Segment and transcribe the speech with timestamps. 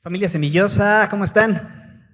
[0.00, 2.08] Familia Semillosa, ¿cómo están?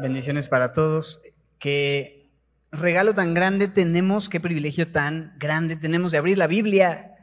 [0.00, 1.22] Bendiciones para todos.
[1.60, 2.28] Qué
[2.72, 7.14] regalo tan grande tenemos, qué privilegio tan grande tenemos de abrir la Biblia.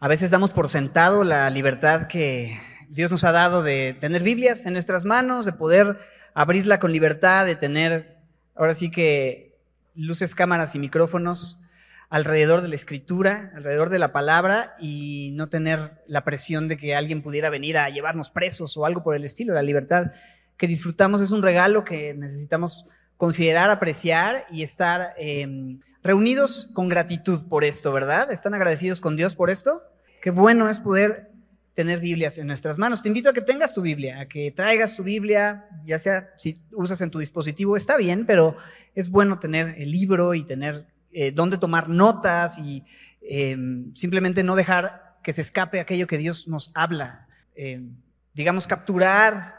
[0.00, 4.66] A veces damos por sentado la libertad que Dios nos ha dado de tener Biblias
[4.66, 6.00] en nuestras manos, de poder
[6.34, 8.16] abrirla con libertad, de tener
[8.56, 9.56] ahora sí que
[9.94, 11.60] luces, cámaras y micrófonos
[12.08, 16.94] alrededor de la escritura, alrededor de la palabra y no tener la presión de que
[16.94, 19.54] alguien pudiera venir a llevarnos presos o algo por el estilo.
[19.54, 20.12] La libertad
[20.56, 27.46] que disfrutamos es un regalo que necesitamos considerar, apreciar y estar eh, reunidos con gratitud
[27.48, 28.30] por esto, ¿verdad?
[28.30, 29.82] ¿Están agradecidos con Dios por esto?
[30.20, 31.32] Qué bueno es poder
[31.74, 33.02] tener Biblias en nuestras manos.
[33.02, 36.58] Te invito a que tengas tu Biblia, a que traigas tu Biblia, ya sea si
[36.72, 38.56] usas en tu dispositivo, está bien, pero
[38.94, 40.86] es bueno tener el libro y tener
[41.18, 42.84] eh, dónde tomar notas y
[43.22, 43.56] eh,
[43.94, 47.26] simplemente no dejar que se escape aquello que Dios nos habla.
[47.54, 47.80] Eh,
[48.34, 49.54] digamos, capturar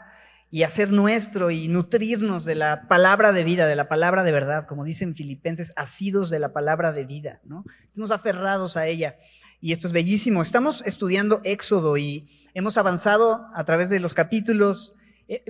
[0.52, 4.68] y hacer nuestro y nutrirnos de la palabra de vida, de la palabra de verdad,
[4.68, 7.64] como dicen filipenses, asidos de la palabra de vida, ¿no?
[7.88, 9.16] Estamos aferrados a ella.
[9.60, 10.42] Y esto es bellísimo.
[10.42, 14.94] Estamos estudiando Éxodo y hemos avanzado a través de los capítulos.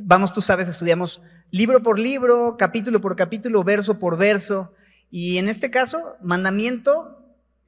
[0.00, 4.72] Vamos, tú sabes, estudiamos libro por libro, capítulo por capítulo, verso por verso.
[5.10, 7.14] Y en este caso, mandamiento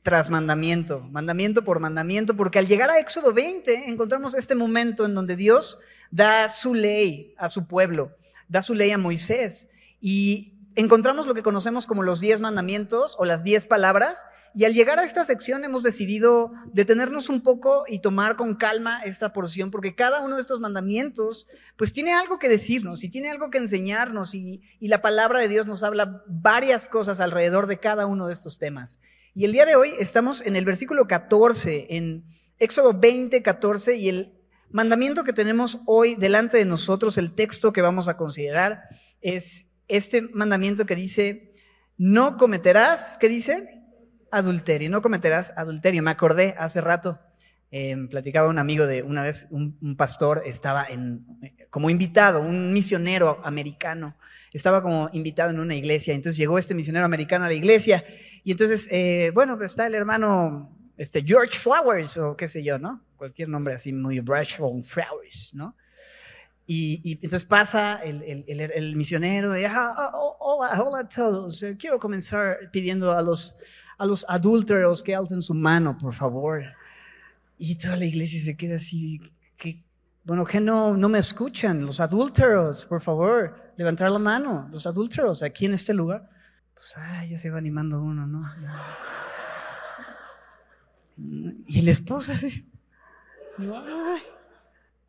[0.02, 5.14] tras mandamiento, mandamiento por mandamiento, porque al llegar a Éxodo 20 encontramos este momento en
[5.14, 5.78] donde Dios
[6.10, 8.16] da su ley a su pueblo,
[8.48, 9.68] da su ley a Moisés.
[10.00, 14.74] Y encontramos lo que conocemos como los diez mandamientos o las diez palabras y al
[14.74, 19.70] llegar a esta sección hemos decidido detenernos un poco y tomar con calma esta porción,
[19.70, 23.58] porque cada uno de estos mandamientos, pues tiene algo que decirnos y tiene algo que
[23.58, 28.32] enseñarnos y, la palabra de Dios nos habla varias cosas alrededor de cada uno de
[28.32, 28.98] estos temas.
[29.34, 32.24] Y el día de hoy estamos en el versículo 14, en
[32.58, 34.34] Éxodo 20, 14, y el
[34.72, 38.88] mandamiento que tenemos hoy delante de nosotros, el texto que vamos a considerar,
[39.20, 41.54] es este mandamiento que dice,
[41.98, 43.80] no cometerás, ¿qué dice?
[44.30, 46.02] adulterio, no cometerás adulterio.
[46.02, 47.18] Me acordé hace rato,
[47.70, 51.24] eh, platicaba un amigo de una vez, un, pastor estaba en,
[51.70, 54.16] como invitado, un misionero americano,
[54.52, 58.04] estaba como invitado en una iglesia, entonces llegó este misionero americano a la iglesia
[58.42, 63.04] y entonces, eh, bueno, está el hermano este, George Flowers o qué sé yo, ¿no?
[63.16, 65.76] Cualquier nombre así muy Brushful Flowers, ¿no?
[66.66, 71.08] Y, y, entonces pasa el, el, el, el misionero y, ah, oh, hola, hola a
[71.08, 73.56] todos, eh, quiero comenzar pidiendo a los,
[73.98, 76.62] a los adúlteros que alcen su mano, por favor.
[77.58, 79.20] Y toda la iglesia se queda así,
[79.56, 79.84] que,
[80.24, 85.42] bueno, que no, no me escuchan, los adúlteros, por favor, levantar la mano, los adúlteros
[85.42, 86.30] aquí en este lugar.
[86.72, 88.48] Pues, ay, ya se va animando uno, ¿no?
[91.16, 92.70] Y el esposo así,
[93.58, 94.22] ay.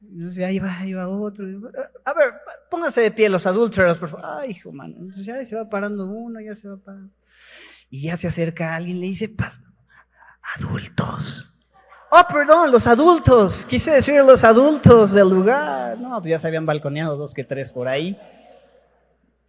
[0.02, 1.46] Entonces ahí va, ahí va otro.
[2.06, 2.34] A ver,
[2.70, 4.26] póngase de pie los adúlteros, por favor.
[4.26, 4.96] Ay, hijo, mano.
[4.98, 7.14] Entonces ya se va parando uno, ya se va parando.
[7.90, 9.34] Y ya se acerca alguien le dice,
[10.56, 11.48] adultos.
[12.10, 13.66] Oh, perdón, los adultos.
[13.66, 15.98] Quise decir los adultos del lugar.
[15.98, 18.20] No, pues ya se habían balconeado dos que tres por ahí.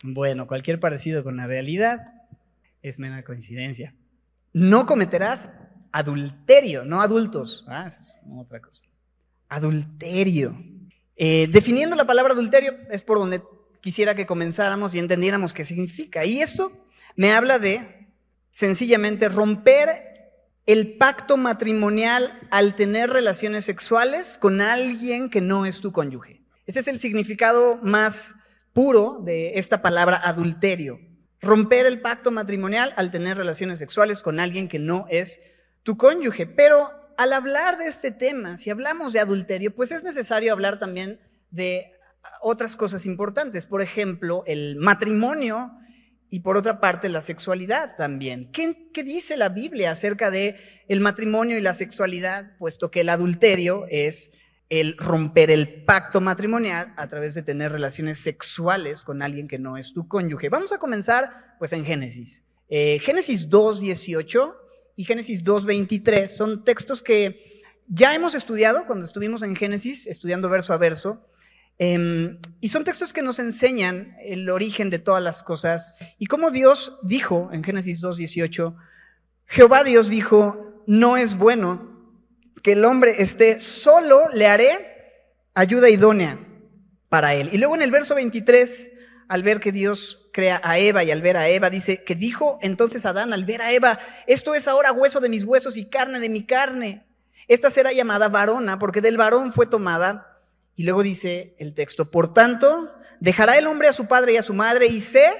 [0.05, 2.05] Bueno, cualquier parecido con la realidad
[2.83, 3.95] es mera coincidencia.
[4.53, 5.49] No cometerás
[5.93, 7.65] adulterio, no adultos.
[7.69, 8.85] Ah, es otra cosa.
[9.53, 10.57] Adulterio.
[11.15, 13.43] Eh, definiendo la palabra adulterio es por donde
[13.83, 16.25] quisiera que comenzáramos y entendiéramos qué significa.
[16.25, 16.73] Y esto
[17.17, 18.09] me habla de
[18.51, 19.89] sencillamente romper
[20.65, 26.41] el pacto matrimonial al tener relaciones sexuales con alguien que no es tu cónyuge.
[26.65, 28.35] Ese es el significado más
[28.73, 30.99] puro de esta palabra adulterio.
[31.43, 35.41] Romper el pacto matrimonial al tener relaciones sexuales con alguien que no es
[35.83, 36.47] tu cónyuge.
[36.47, 41.21] Pero al hablar de este tema, si hablamos de adulterio, pues es necesario hablar también
[41.51, 41.93] de
[42.41, 43.67] otras cosas importantes.
[43.67, 45.73] Por ejemplo, el matrimonio
[46.29, 48.51] y por otra parte la sexualidad también.
[48.53, 50.57] ¿Qué, ¿Qué, dice la Biblia acerca de
[50.89, 52.57] el matrimonio y la sexualidad?
[52.59, 54.33] Puesto que el adulterio es
[54.71, 59.77] el romper el pacto matrimonial a través de tener relaciones sexuales con alguien que no
[59.77, 60.49] es tu cónyuge.
[60.49, 62.45] Vamos a comenzar pues en Génesis.
[62.71, 64.62] Eh, Génesis 2, 18
[64.97, 70.49] y Génesis 2, 23 son textos que ya hemos estudiado cuando estuvimos en Génesis, estudiando
[70.49, 71.27] verso a verso.
[71.79, 76.51] Eh, y son textos que nos enseñan el origen de todas las cosas y cómo
[76.51, 78.77] Dios dijo en Génesis 2.18,
[79.47, 81.93] Jehová Dios dijo, no es bueno
[82.63, 84.93] que el hombre esté solo, le haré
[85.55, 86.39] ayuda idónea
[87.09, 87.51] para él.
[87.53, 88.91] Y luego en el verso 23,
[89.29, 92.59] al ver que Dios crea a Eva y al ver a Eva, dice que dijo
[92.63, 96.19] entonces Adán al ver a Eva, esto es ahora hueso de mis huesos y carne
[96.19, 97.07] de mi carne.
[97.49, 100.41] Esta será llamada varona porque del varón fue tomada.
[100.75, 104.43] Y luego dice el texto, por tanto, dejará el hombre a su padre y a
[104.43, 105.31] su madre y se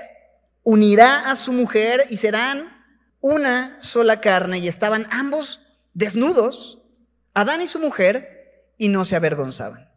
[0.63, 2.85] unirá a su mujer y serán
[3.21, 5.61] una sola carne y estaban ambos
[5.95, 6.83] desnudos,
[7.35, 9.91] Adán y su mujer, y no se avergonzaban.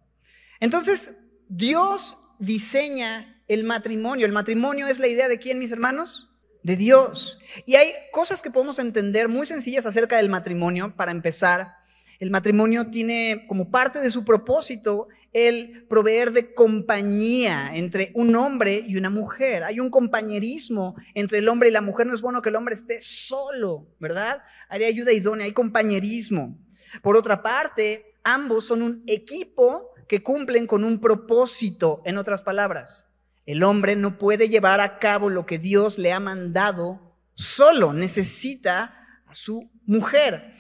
[0.60, 1.12] Entonces,
[1.50, 4.26] Dios diseña el matrimonio.
[4.26, 6.30] El matrimonio es la idea de quién, mis hermanos?
[6.64, 7.40] De Dios.
[7.66, 10.96] Y hay cosas que podemos entender muy sencillas acerca del matrimonio.
[10.96, 11.76] Para empezar,
[12.20, 18.84] el matrimonio tiene como parte de su propósito el proveer de compañía entre un hombre
[18.88, 19.64] y una mujer.
[19.64, 22.08] Hay un compañerismo entre el hombre y la mujer.
[22.08, 24.42] No es bueno que el hombre esté solo, ¿verdad?
[24.70, 26.58] Hay ayuda idónea, hay compañerismo.
[27.02, 32.02] Por otra parte, ambos son un equipo que cumplen con un propósito.
[32.06, 33.06] En otras palabras,
[33.46, 39.08] el hombre no puede llevar a cabo lo que Dios le ha mandado solo, necesita
[39.28, 40.56] a su mujer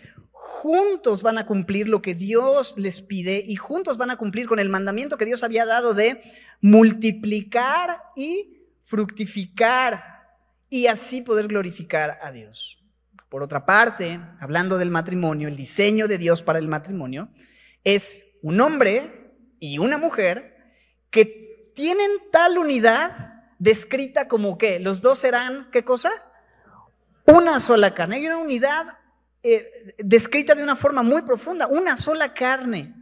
[0.65, 4.57] juntos van a cumplir lo que Dios les pide y juntos van a cumplir con
[4.57, 6.21] el mandamiento que Dios había dado de
[6.61, 10.01] multiplicar y fructificar
[10.69, 12.83] y así poder glorificar a Dios.
[13.29, 17.29] Por otra parte, hablando del matrimonio, el diseño de Dios para el matrimonio
[17.83, 20.55] es un hombre y una mujer
[21.11, 21.44] que
[21.75, 26.11] tienen tal unidad descrita como que los dos serán, ¿qué cosa?
[27.25, 28.17] Una sola carne.
[28.17, 28.85] Hay una unidad
[29.43, 32.93] eh, descrita de una forma muy profunda, una sola carne.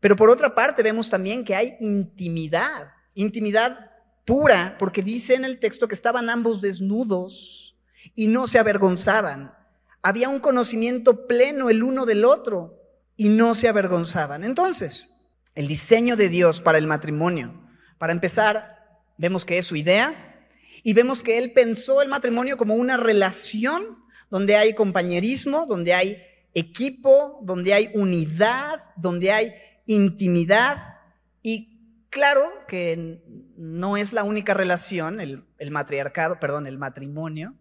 [0.00, 3.90] Pero por otra parte vemos también que hay intimidad, intimidad
[4.24, 7.76] pura, porque dice en el texto que estaban ambos desnudos
[8.14, 9.54] y no se avergonzaban.
[10.02, 12.80] Había un conocimiento pleno el uno del otro
[13.16, 14.44] y no se avergonzaban.
[14.44, 15.08] Entonces,
[15.54, 17.63] el diseño de Dios para el matrimonio,
[17.98, 20.46] para empezar, vemos que es su idea
[20.82, 23.84] y vemos que Él pensó el matrimonio como una relación
[24.30, 26.22] donde hay compañerismo, donde hay
[26.54, 29.54] equipo, donde hay unidad, donde hay
[29.86, 30.96] intimidad.
[31.42, 33.22] Y claro que
[33.56, 37.54] no es la única relación, el, matriarcado, perdón, el matrimonio,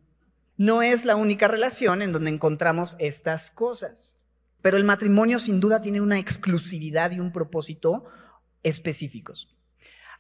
[0.58, 4.20] no es la única relación en donde encontramos estas cosas.
[4.62, 8.06] Pero el matrimonio sin duda tiene una exclusividad y un propósito
[8.62, 9.54] específicos.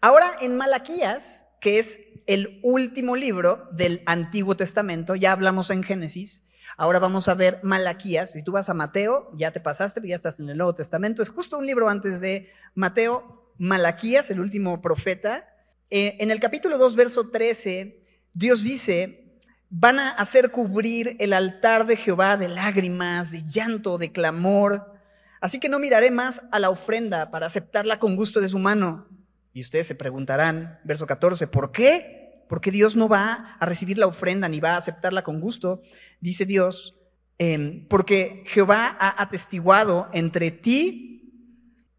[0.04, 6.44] Ahora en Malaquías, que es el último libro del Antiguo Testamento, ya hablamos en Génesis,
[6.76, 8.34] ahora vamos a ver Malaquías.
[8.34, 11.30] Si tú vas a Mateo, ya te pasaste, ya estás en el Nuevo Testamento, es
[11.30, 15.48] justo un libro antes de Mateo, Malaquías, el último profeta.
[15.90, 18.04] Eh, en el capítulo 2, verso 13,
[18.34, 19.40] Dios dice,
[19.70, 25.00] van a hacer cubrir el altar de Jehová de lágrimas, de llanto, de clamor.
[25.40, 29.13] Así que no miraré más a la ofrenda para aceptarla con gusto de su mano
[29.54, 32.44] y ustedes se preguntarán, verso 14, ¿por qué?
[32.50, 35.82] ¿Por qué Dios no va a recibir la ofrenda ni va a aceptarla con gusto?
[36.20, 37.00] Dice Dios,
[37.38, 41.14] em, porque Jehová ha atestiguado entre ti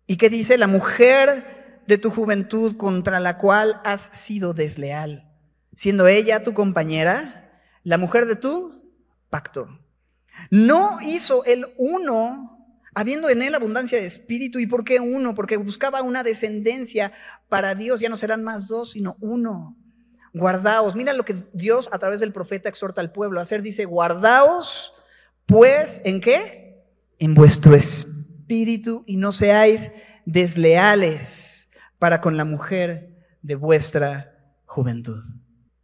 [0.06, 5.30] y que dice la mujer de tu juventud contra la cual has sido desleal,
[5.74, 8.92] siendo ella tu compañera, la mujer de tu
[9.30, 9.68] pacto.
[10.50, 12.63] No hizo el uno
[12.94, 14.58] habiendo en él abundancia de espíritu.
[14.58, 15.34] ¿Y por qué uno?
[15.34, 17.12] Porque buscaba una descendencia
[17.48, 18.00] para Dios.
[18.00, 19.76] Ya no serán más dos, sino uno.
[20.32, 20.96] Guardaos.
[20.96, 23.62] Mira lo que Dios a través del profeta exhorta al pueblo a hacer.
[23.62, 24.92] Dice, guardaos
[25.46, 26.82] pues en qué?
[27.18, 29.90] En vuestro espíritu y no seáis
[30.24, 31.68] desleales
[31.98, 35.22] para con la mujer de vuestra juventud.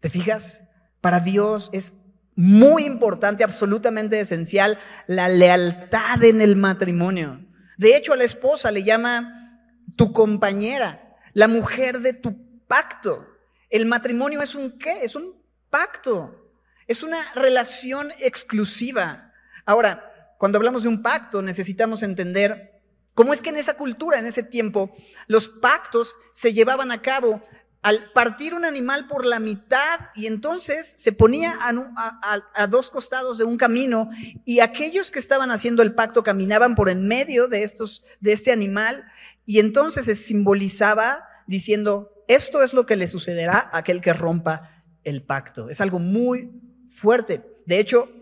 [0.00, 0.68] ¿Te fijas?
[1.00, 1.92] Para Dios es
[2.40, 7.44] muy importante, absolutamente esencial, la lealtad en el matrimonio.
[7.76, 9.60] De hecho, a la esposa le llama
[9.94, 13.26] tu compañera, la mujer de tu pacto.
[13.68, 15.04] El matrimonio es un qué?
[15.04, 15.34] Es un
[15.68, 16.54] pacto.
[16.86, 19.34] Es una relación exclusiva.
[19.66, 22.80] Ahora, cuando hablamos de un pacto, necesitamos entender
[23.12, 27.42] cómo es que en esa cultura, en ese tiempo, los pactos se llevaban a cabo
[27.82, 33.44] al partir un animal por la mitad y entonces se ponía a, dos costados de
[33.44, 34.10] un camino
[34.44, 38.52] y aquellos que estaban haciendo el pacto caminaban por en medio de, estos, de este
[38.52, 39.06] animal
[39.46, 44.84] y entonces se simbolizaba diciendo, esto es lo que le sucederá a aquel que rompa
[45.02, 45.70] el pacto.
[45.70, 46.50] Es algo muy
[46.88, 47.42] fuerte.
[47.64, 48.12] De hecho,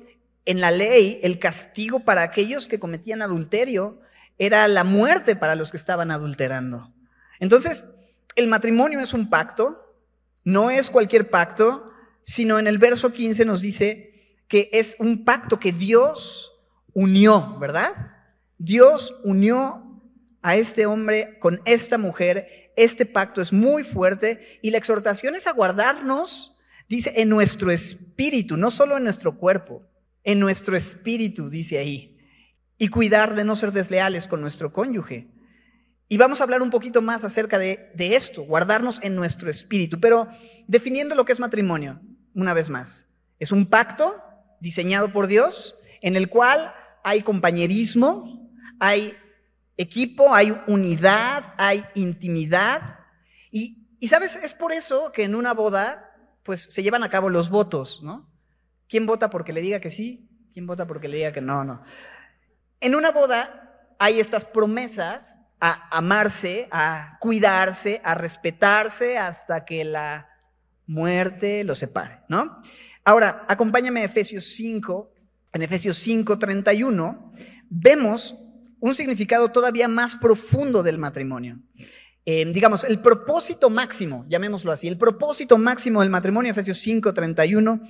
[0.44, 4.00] en la ley, el castigo para aquellos que cometían adulterio
[4.38, 6.94] era la muerte para los que estaban adulterando.
[7.40, 7.84] Entonces,
[8.38, 9.85] el matrimonio es un pacto,
[10.45, 11.92] no es cualquier pacto,
[12.23, 16.52] sino en el verso 15 nos dice que es un pacto que Dios
[16.95, 17.90] unió, ¿verdad?
[18.57, 20.00] Dios unió
[20.40, 22.73] a este hombre con esta mujer.
[22.76, 26.57] Este pacto es muy fuerte y la exhortación es a guardarnos,
[26.88, 29.83] dice, en nuestro espíritu, no solo en nuestro cuerpo,
[30.23, 32.16] en nuestro espíritu, dice ahí,
[32.78, 35.26] y cuidar de no ser desleales con nuestro cónyuge.
[36.08, 40.00] Y vamos a hablar un poquito más acerca de, de esto, guardarnos en nuestro espíritu,
[40.00, 40.28] pero
[40.66, 42.00] definiendo lo que es matrimonio,
[42.34, 43.06] una vez más.
[43.38, 44.16] Es un pacto
[44.60, 46.74] diseñado por Dios en el cual
[47.04, 48.50] hay compañerismo,
[48.80, 49.16] hay
[49.76, 53.00] equipo, hay unidad, hay intimidad.
[53.50, 56.10] Y, y, sabes, es por eso que en una boda,
[56.42, 58.30] pues se llevan a cabo los votos, ¿no?
[58.88, 60.28] ¿Quién vota porque le diga que sí?
[60.52, 61.64] ¿Quién vota porque le diga que no?
[61.64, 61.82] No.
[62.80, 70.28] En una boda hay estas promesas a amarse, a cuidarse, a respetarse hasta que la
[70.86, 72.60] muerte los separe, ¿no?
[73.04, 75.12] Ahora, acompáñame a Efesios 5.
[75.54, 77.32] En Efesios 5, 31,
[77.70, 78.36] vemos
[78.80, 81.58] un significado todavía más profundo del matrimonio.
[82.26, 87.80] Eh, digamos, el propósito máximo, llamémoslo así, el propósito máximo del matrimonio, Efesios 5, 31,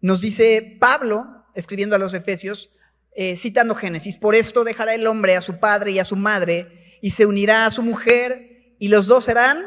[0.00, 2.70] nos dice Pablo, escribiendo a los Efesios,
[3.16, 6.79] eh, citando Génesis, por esto dejará el hombre a su padre y a su madre
[7.00, 9.62] y se unirá a su mujer y los dos serán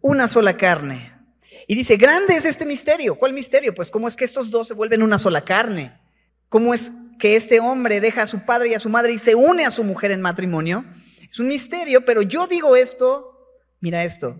[0.00, 1.12] una sola carne.
[1.66, 3.14] Y dice, grande es este misterio.
[3.16, 3.74] ¿Cuál misterio?
[3.74, 5.98] Pues cómo es que estos dos se vuelven una sola carne.
[6.48, 9.34] ¿Cómo es que este hombre deja a su padre y a su madre y se
[9.34, 10.84] une a su mujer en matrimonio?
[11.28, 14.38] Es un misterio, pero yo digo esto, mira esto,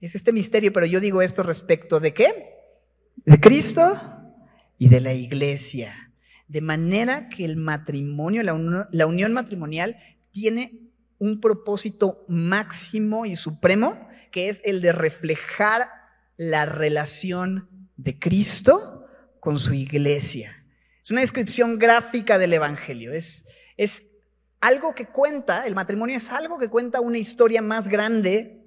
[0.00, 2.56] es este misterio, pero yo digo esto respecto de qué?
[3.24, 4.00] De Cristo
[4.78, 6.12] y de la iglesia.
[6.48, 9.96] De manera que el matrimonio, la, la unión matrimonial
[10.30, 10.83] tiene
[11.24, 15.88] un propósito máximo y supremo, que es el de reflejar
[16.36, 19.06] la relación de Cristo
[19.40, 20.66] con su iglesia.
[21.02, 23.12] Es una descripción gráfica del Evangelio.
[23.12, 23.46] Es,
[23.78, 24.10] es
[24.60, 28.62] algo que cuenta, el matrimonio es algo que cuenta una historia más grande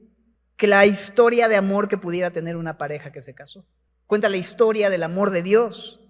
[0.55, 3.67] que la historia de amor que pudiera tener una pareja que se casó.
[4.07, 6.01] Cuenta la historia del amor de Dios.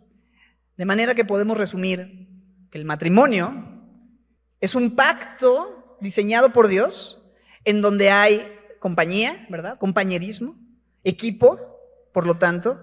[0.78, 2.30] De manera que podemos resumir
[2.72, 3.84] que el matrimonio
[4.62, 7.22] es un pacto diseñado por Dios
[7.66, 8.46] en donde hay
[8.80, 9.78] compañía, ¿verdad?
[9.78, 10.58] Compañerismo,
[11.04, 11.60] equipo,
[12.14, 12.80] por lo tanto,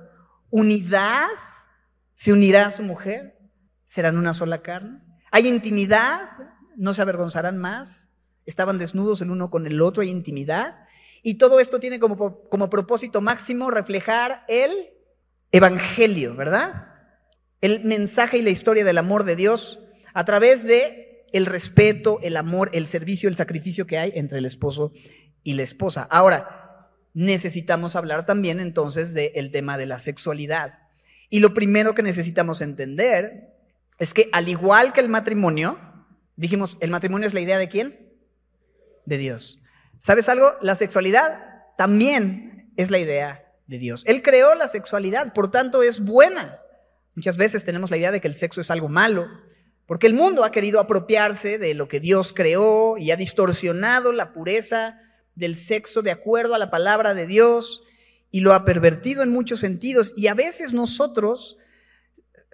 [0.51, 1.29] unidad,
[2.17, 3.39] se unirá a su mujer,
[3.87, 5.01] serán una sola carne.
[5.31, 6.21] Hay intimidad,
[6.77, 8.09] no se avergonzarán más,
[8.47, 10.87] estaban desnudos el uno con el otro, hay intimidad.
[11.23, 14.73] Y todo esto tiene como, como propósito máximo reflejar el
[15.51, 16.89] evangelio, ¿verdad?
[17.61, 19.81] El mensaje y la historia del amor de Dios
[20.13, 21.04] a través de
[21.35, 24.93] el respeto, el amor, el servicio, el sacrificio que hay entre el esposo
[25.43, 26.07] y la esposa.
[26.09, 30.79] Ahora, necesitamos hablar también entonces del tema de la sexualidad.
[31.31, 33.53] Y lo primero que necesitamos entender
[33.99, 35.77] es que al igual que el matrimonio,
[36.37, 38.15] dijimos, ¿el matrimonio es la idea de quién?
[39.05, 39.61] De Dios.
[39.99, 40.53] ¿Sabes algo?
[40.63, 44.05] La sexualidad también es la idea de Dios.
[44.07, 46.61] Él creó la sexualidad, por tanto es buena.
[47.17, 49.29] Muchas veces tenemos la idea de que el sexo es algo malo,
[49.87, 54.33] porque el mundo ha querido apropiarse de lo que Dios creó y ha distorsionado la
[54.33, 54.99] pureza
[55.35, 57.83] del sexo de acuerdo a la palabra de Dios
[58.31, 60.15] y lo ha pervertido en muchos sentidos.
[60.17, 61.59] Y a veces nosotros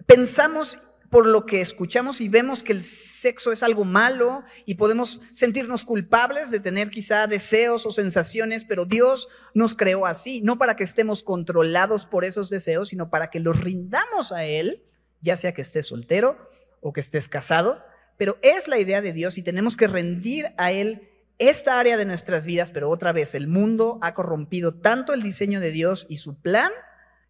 [0.07, 5.21] pensamos por lo que escuchamos y vemos que el sexo es algo malo y podemos
[5.33, 10.77] sentirnos culpables de tener quizá deseos o sensaciones, pero Dios nos creó así, no para
[10.77, 14.85] que estemos controlados por esos deseos, sino para que los rindamos a Él,
[15.21, 16.50] ya sea que estés soltero
[16.81, 17.85] o que estés casado,
[18.17, 21.09] pero es la idea de Dios y tenemos que rendir a Él
[21.39, 25.61] esta área de nuestras vidas, pero otra vez, el mundo ha corrompido tanto el diseño
[25.61, 26.71] de Dios y su plan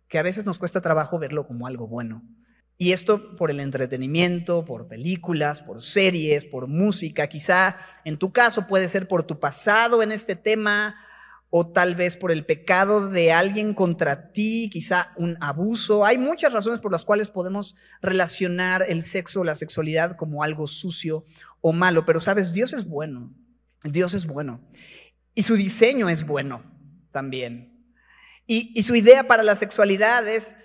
[0.08, 2.24] que a veces nos cuesta trabajo verlo como algo bueno.
[2.76, 7.28] Y esto por el entretenimiento, por películas, por series, por música.
[7.28, 10.96] Quizá en tu caso puede ser por tu pasado en este tema
[11.50, 16.06] o tal vez por el pecado de alguien contra ti, quizá un abuso.
[16.06, 20.68] Hay muchas razones por las cuales podemos relacionar el sexo o la sexualidad como algo
[20.68, 21.24] sucio
[21.60, 23.34] o malo, pero sabes, Dios es bueno.
[23.82, 24.60] Dios es bueno.
[25.34, 26.62] Y su diseño es bueno
[27.12, 27.70] también.
[28.46, 30.56] Y, su idea para la sexualidad es,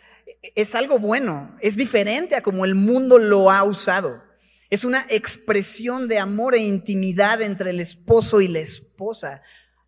[0.55, 4.23] es algo bueno, es diferente a como el mundo lo ha usado.
[4.71, 9.43] Es una expresión de amor e intimidad entre el esposo y la esposa.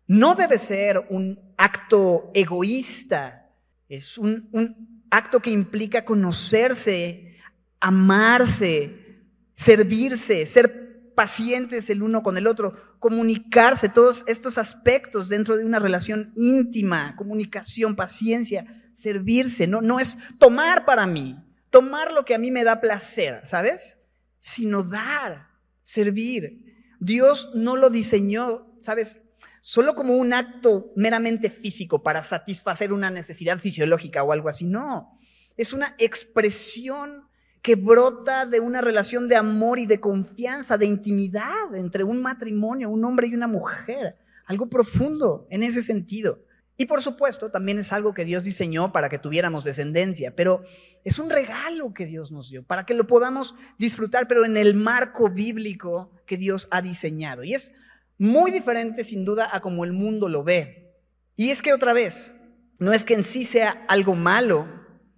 [0.08, 3.52] No debe ser un acto egoísta,
[3.88, 7.36] es un, un acto que implica conocerse,
[7.78, 9.22] amarse,
[9.54, 15.78] servirse, ser pacientes el uno con el otro, comunicarse, todos estos aspectos dentro de una
[15.78, 21.36] relación íntima, comunicación, paciencia, servirse, no, no es tomar para mí,
[21.70, 23.98] tomar lo que a mí me da placer, ¿sabes?
[24.40, 25.48] Sino dar,
[25.82, 26.94] servir.
[26.98, 29.18] Dios no lo diseñó, ¿sabes?
[29.60, 35.18] Solo como un acto meramente físico para satisfacer una necesidad fisiológica o algo así, no.
[35.56, 37.28] Es una expresión
[37.62, 42.90] que brota de una relación de amor y de confianza, de intimidad entre un matrimonio,
[42.90, 44.16] un hombre y una mujer.
[44.46, 46.44] Algo profundo en ese sentido.
[46.80, 50.62] Y por supuesto, también es algo que Dios diseñó para que tuviéramos descendencia, pero
[51.04, 54.74] es un regalo que Dios nos dio, para que lo podamos disfrutar, pero en el
[54.74, 57.42] marco bíblico que Dios ha diseñado.
[57.42, 57.74] Y es
[58.18, 60.92] muy diferente, sin duda, a como el mundo lo ve.
[61.36, 62.32] Y es que otra vez,
[62.78, 64.66] no es que en sí sea algo malo,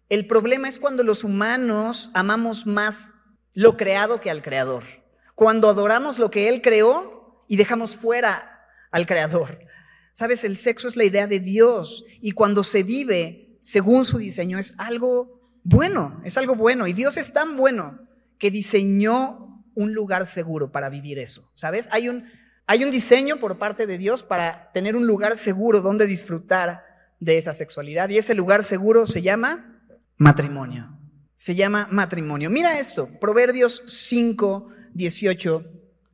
[0.09, 3.11] el problema es cuando los humanos amamos más
[3.55, 4.85] lo creado que al creador.
[5.35, 9.61] Cuando adoramos lo que Él creó y dejamos fuera al creador.
[10.13, 14.59] Sabes, el sexo es la idea de Dios y cuando se vive según su diseño
[14.59, 16.87] es algo bueno, es algo bueno.
[16.87, 18.01] Y Dios es tan bueno
[18.39, 21.51] que diseñó un lugar seguro para vivir eso.
[21.55, 21.89] ¿Sabes?
[21.93, 22.27] Hay un,
[22.71, 26.85] hay un diseño por parte de Dios para tener un lugar seguro donde disfrutar
[27.19, 28.09] de esa sexualidad.
[28.11, 29.83] Y ese lugar seguro se llama
[30.19, 30.97] matrimonio.
[31.37, 32.49] Se llama matrimonio.
[32.49, 35.65] Mira esto, Proverbios 5, 18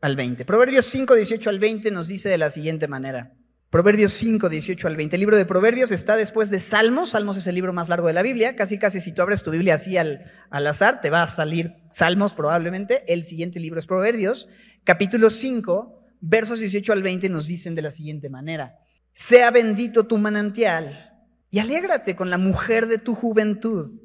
[0.01, 0.47] al 20.
[0.47, 3.35] Proverbios 5, 18 al 20 nos dice de la siguiente manera.
[3.69, 5.17] Proverbios 5, 18 al 20.
[5.17, 7.11] El libro de Proverbios está después de Salmos.
[7.11, 8.57] Salmos es el libro más largo de la Biblia.
[8.57, 11.75] Casi, casi si tú abres tu Biblia así al, al azar, te va a salir
[11.93, 13.05] Salmos probablemente.
[13.13, 14.49] El siguiente libro es Proverbios.
[14.85, 18.79] Capítulo 5, versos 18 al 20 nos dicen de la siguiente manera.
[19.15, 24.01] Sea bendito tu manantial y alégrate con la mujer de tu juventud,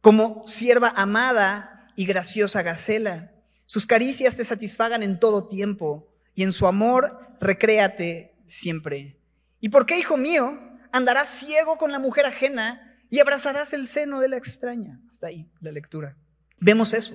[0.00, 3.32] como sierva amada y graciosa gacela.
[3.66, 9.18] Sus caricias te satisfagan en todo tiempo y en su amor recréate siempre.
[9.60, 10.58] ¿Y por qué, hijo mío,
[10.92, 15.00] andarás ciego con la mujer ajena y abrazarás el seno de la extraña?
[15.08, 16.16] Hasta ahí la lectura.
[16.58, 17.14] Vemos eso,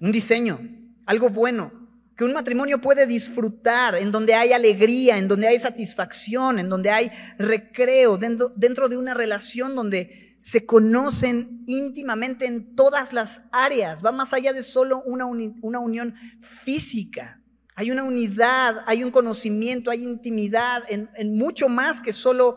[0.00, 0.60] un diseño,
[1.06, 1.72] algo bueno,
[2.16, 6.90] que un matrimonio puede disfrutar, en donde hay alegría, en donde hay satisfacción, en donde
[6.90, 14.04] hay recreo, dentro, dentro de una relación donde se conocen íntimamente en todas las áreas,
[14.04, 17.42] va más allá de solo una, una unión física.
[17.74, 22.56] Hay una unidad, hay un conocimiento, hay intimidad en, mucho más que solo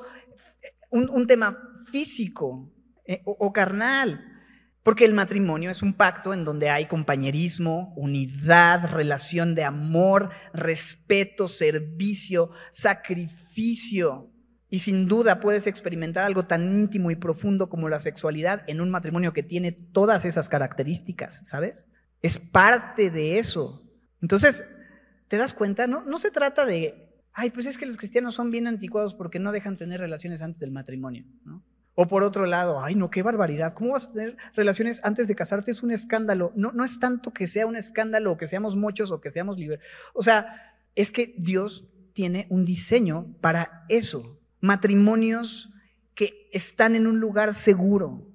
[0.91, 1.57] un, tema
[1.91, 2.71] físico
[3.05, 4.28] eh, o, carnal.
[4.89, 11.47] Porque el matrimonio es un pacto en donde hay compañerismo, unidad, relación de amor, respeto,
[11.47, 14.33] servicio, sacrificio.
[14.67, 18.89] Y sin duda puedes experimentar algo tan íntimo y profundo como la sexualidad en un
[18.89, 21.85] matrimonio que tiene todas esas características, ¿sabes?
[22.23, 23.83] Es parte de eso.
[24.23, 24.63] Entonces,
[25.29, 25.85] ¿Te das cuenta?
[25.85, 29.37] No, no se trata de, ay, pues es que los cristianos son bien anticuados porque
[29.37, 31.63] no dejan tener relaciones antes del matrimonio, ¿no?
[32.01, 35.35] O por otro lado, ay, no, qué barbaridad, ¿cómo vas a tener relaciones antes de
[35.35, 35.71] casarte?
[35.71, 36.53] Es un escándalo.
[36.55, 39.57] No, no es tanto que sea un escándalo o que seamos muchos o que seamos
[39.57, 39.81] libres.
[40.13, 44.39] O sea, es que Dios tiene un diseño para eso.
[44.61, 45.73] Matrimonios
[46.15, 48.31] que están en un lugar seguro,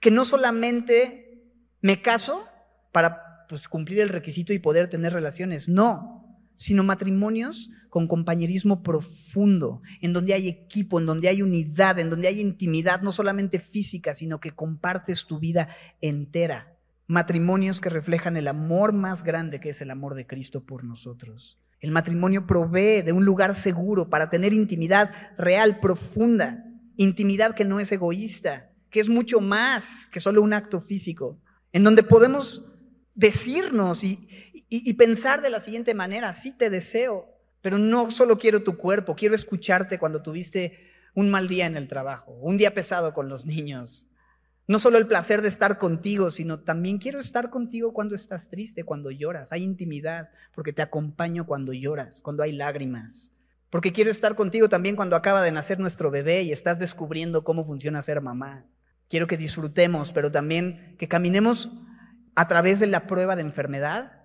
[0.00, 1.42] que no solamente
[1.80, 2.48] me caso
[2.92, 6.17] para pues, cumplir el requisito y poder tener relaciones, no,
[6.58, 12.28] sino matrimonios con compañerismo profundo, en donde hay equipo, en donde hay unidad, en donde
[12.28, 15.68] hay intimidad, no solamente física, sino que compartes tu vida
[16.00, 16.76] entera.
[17.06, 21.58] Matrimonios que reflejan el amor más grande que es el amor de Cristo por nosotros.
[21.80, 26.64] El matrimonio provee de un lugar seguro para tener intimidad real, profunda,
[26.96, 31.40] intimidad que no es egoísta, que es mucho más que solo un acto físico,
[31.72, 32.64] en donde podemos
[33.14, 34.27] decirnos y,
[34.68, 37.28] y, pensar de la siguiente manera, sí te deseo,
[37.60, 41.88] pero no solo quiero tu cuerpo, quiero escucharte cuando tuviste un mal día en el
[41.88, 44.06] trabajo, un día pesado con los niños.
[44.66, 48.84] No solo el placer de estar contigo, sino también quiero estar contigo cuando estás triste,
[48.84, 49.50] cuando lloras.
[49.50, 53.32] Hay intimidad, porque te acompaño cuando lloras, cuando hay lágrimas.
[53.70, 57.64] Porque quiero estar contigo también cuando acaba de nacer nuestro bebé y estás descubriendo cómo
[57.64, 58.66] funciona ser mamá.
[59.08, 61.70] Quiero que disfrutemos, pero también que caminemos
[62.34, 64.17] a través de la prueba de enfermedad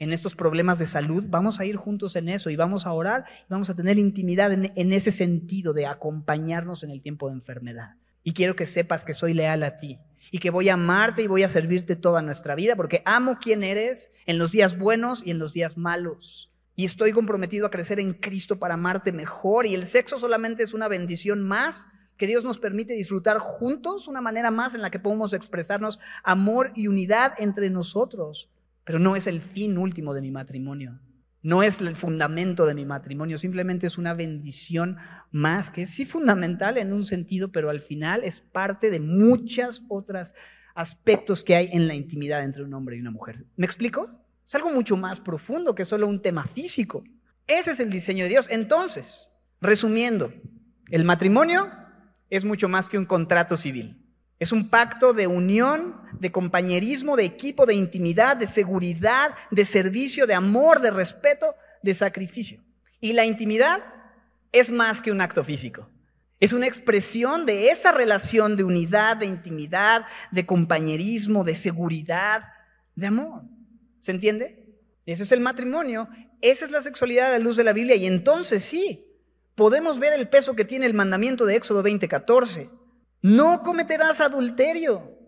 [0.00, 3.26] en estos problemas de salud, vamos a ir juntos en eso y vamos a orar
[3.42, 7.96] y vamos a tener intimidad en, ese sentido de acompañarnos en el tiempo de enfermedad.
[8.24, 11.26] Y quiero que sepas que soy leal a ti y que voy a amarte y
[11.26, 15.32] voy a servirte toda nuestra vida porque amo quién eres en los días buenos y
[15.32, 16.50] en los días malos.
[16.76, 20.72] Y estoy comprometido a crecer en Cristo para amarte mejor y el sexo solamente es
[20.72, 21.86] una bendición más
[22.16, 26.70] que Dios nos permite disfrutar juntos, una manera más en la que podemos expresarnos amor
[26.74, 28.48] y unidad entre nosotros
[28.90, 30.98] pero no es el fin último de mi matrimonio.
[31.42, 34.96] No es el fundamento de mi matrimonio, simplemente es una bendición
[35.30, 39.82] más que es sí fundamental en un sentido, pero al final es parte de muchas
[39.88, 40.34] otras
[40.74, 43.46] aspectos que hay en la intimidad entre un hombre y una mujer.
[43.54, 44.10] ¿Me explico?
[44.44, 47.04] Es algo mucho más profundo que solo un tema físico.
[47.46, 48.48] Ese es el diseño de Dios.
[48.50, 50.32] Entonces, resumiendo,
[50.90, 51.70] el matrimonio
[52.28, 53.99] es mucho más que un contrato civil.
[54.40, 60.26] Es un pacto de unión, de compañerismo, de equipo, de intimidad, de seguridad, de servicio,
[60.26, 62.64] de amor, de respeto, de sacrificio.
[63.00, 63.84] Y la intimidad
[64.50, 65.90] es más que un acto físico.
[66.40, 72.44] Es una expresión de esa relación de unidad, de intimidad, de compañerismo, de seguridad,
[72.96, 73.42] de amor.
[74.00, 74.74] ¿Se entiende?
[75.04, 76.08] Eso es el matrimonio,
[76.40, 79.06] esa es la sexualidad a la luz de la Biblia y entonces sí,
[79.54, 82.70] podemos ver el peso que tiene el mandamiento de Éxodo 20:14.
[83.22, 85.18] No cometerás adulterio.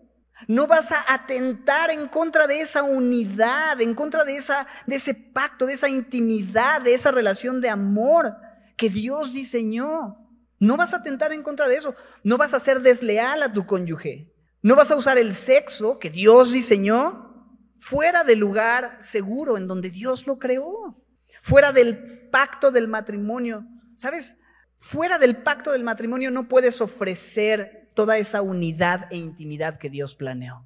[0.47, 4.41] No vas a atentar en contra de esa unidad, en contra de,
[4.87, 8.35] ese pacto, de esa intimidad, de esa relación de amor
[8.75, 10.17] que Dios diseñó.
[10.59, 11.95] No vas a atentar en contra de eso.
[12.23, 14.33] No vas a ser desleal a tu cónyuge.
[14.61, 17.31] No vas a usar el sexo que Dios diseñó
[17.77, 21.01] fuera del lugar seguro en donde Dios lo creó.
[21.41, 23.65] Fuera del pacto del matrimonio.
[23.97, 24.35] ¿Sabes?
[24.77, 30.15] Fuera del pacto del matrimonio no puedes ofrecer toda esa unidad e intimidad que Dios
[30.15, 30.65] planeó.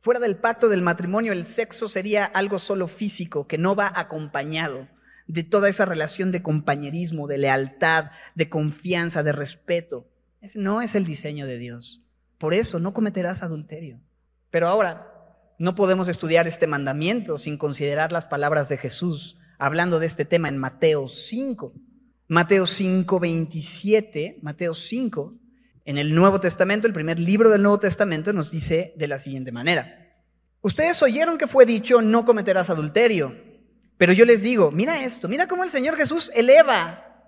[0.00, 4.88] Fuera del pacto del matrimonio, el sexo sería algo solo físico, que no va acompañado
[5.26, 10.08] de toda esa relación de compañerismo, de lealtad, de confianza, de respeto.
[10.54, 12.02] No es el diseño de Dios.
[12.38, 14.00] Por eso no cometerás adulterio.
[14.50, 15.08] Pero ahora,
[15.58, 20.48] no podemos estudiar este mandamiento sin considerar las palabras de Jesús hablando de este tema
[20.48, 21.74] en Mateo 5.
[22.28, 25.34] Mateo 5, 27, Mateo 5,
[25.88, 29.52] en el Nuevo Testamento, el primer libro del Nuevo Testamento, nos dice de la siguiente
[29.52, 30.12] manera.
[30.60, 33.34] Ustedes oyeron que fue dicho, no cometerás adulterio.
[33.96, 37.24] Pero yo les digo, mira esto, mira cómo el Señor Jesús eleva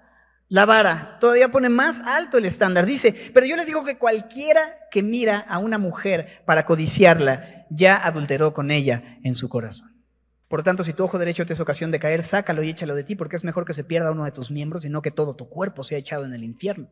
[0.49, 2.85] la vara, todavía pone más alto el estándar.
[2.85, 7.96] Dice, pero yo les digo que cualquiera que mira a una mujer para codiciarla, ya
[7.96, 10.05] adulteró con ella en su corazón.
[10.49, 13.05] Por tanto, si tu ojo derecho te es ocasión de caer, sácalo y échalo de
[13.05, 15.35] ti, porque es mejor que se pierda uno de tus miembros y no que todo
[15.35, 16.90] tu cuerpo sea echado en el infierno.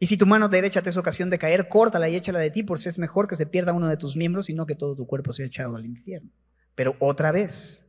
[0.00, 2.62] Y si tu mano derecha te es ocasión de caer, córtala y échala de ti,
[2.62, 5.06] porque es mejor que se pierda uno de tus miembros y no que todo tu
[5.06, 6.30] cuerpo sea echado al infierno.
[6.74, 7.84] Pero otra vez,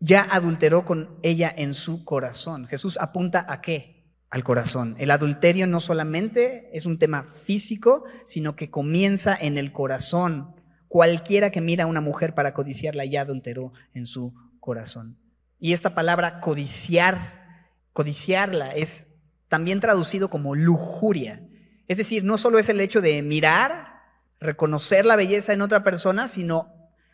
[0.00, 2.66] ya adulteró con ella en su corazón.
[2.66, 4.02] Jesús apunta a qué?
[4.30, 4.96] Al corazón.
[4.98, 10.56] El adulterio no solamente es un tema físico, sino que comienza en el corazón.
[10.88, 15.18] Cualquiera que mira a una mujer para codiciarla ya adulteró en su corazón.
[15.60, 19.06] Y esta palabra codiciar, codiciarla es
[19.46, 21.46] también traducido como lujuria.
[21.92, 24.00] Es decir, no solo es el hecho de mirar,
[24.40, 26.72] reconocer la belleza en otra persona, sino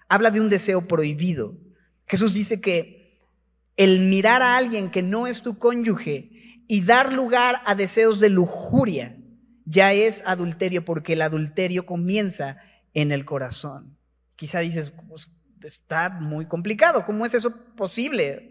[0.08, 1.56] habla de un deseo prohibido.
[2.06, 3.18] Jesús dice que
[3.76, 8.30] el mirar a alguien que no es tu cónyuge y dar lugar a deseos de
[8.30, 9.16] lujuria
[9.64, 12.58] ya es adulterio porque el adulterio comienza
[12.94, 13.98] en el corazón.
[14.36, 15.28] Quizá dices, pues,
[15.64, 18.47] está muy complicado, ¿cómo es eso posible?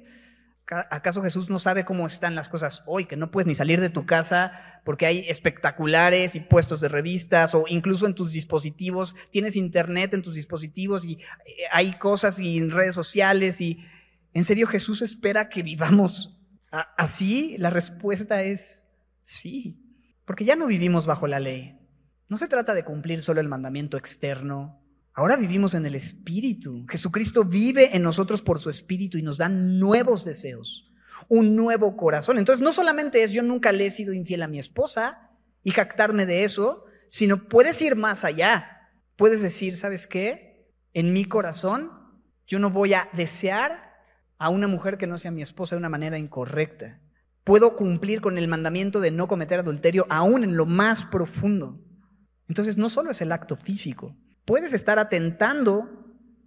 [0.69, 3.05] ¿Acaso Jesús no sabe cómo están las cosas hoy?
[3.05, 7.55] Que no puedes ni salir de tu casa porque hay espectaculares y puestos de revistas
[7.55, 9.15] o incluso en tus dispositivos.
[9.31, 13.85] Tienes internet en tus dispositivos y eh, hay cosas y redes sociales y
[14.33, 16.37] ¿en serio Jesús espera que vivamos
[16.71, 17.55] así?
[17.59, 18.87] La respuesta es
[19.23, 19.81] sí,
[20.25, 21.79] porque ya no vivimos bajo la ley.
[22.27, 24.81] No se trata de cumplir solo el mandamiento externo
[25.17, 26.85] Ahora vivimos en el Espíritu.
[26.87, 30.91] Jesucristo vive en nosotros por su Espíritu y nos da nuevos deseos,
[31.27, 32.37] un nuevo corazón.
[32.37, 35.31] Entonces no solamente es yo nunca le he sido infiel a mi esposa
[35.63, 38.91] y jactarme de eso, sino puedes ir más allá.
[39.15, 40.71] Puedes decir, ¿sabes qué?
[40.93, 41.91] En mi corazón
[42.45, 43.95] yo no voy a desear
[44.37, 47.01] a una mujer que no sea mi esposa de una manera incorrecta.
[47.43, 51.83] Puedo cumplir con el mandamiento de no cometer adulterio aún en lo más profundo.
[52.47, 54.15] Entonces no solo es el acto físico,
[54.47, 55.89] puedes estar atentando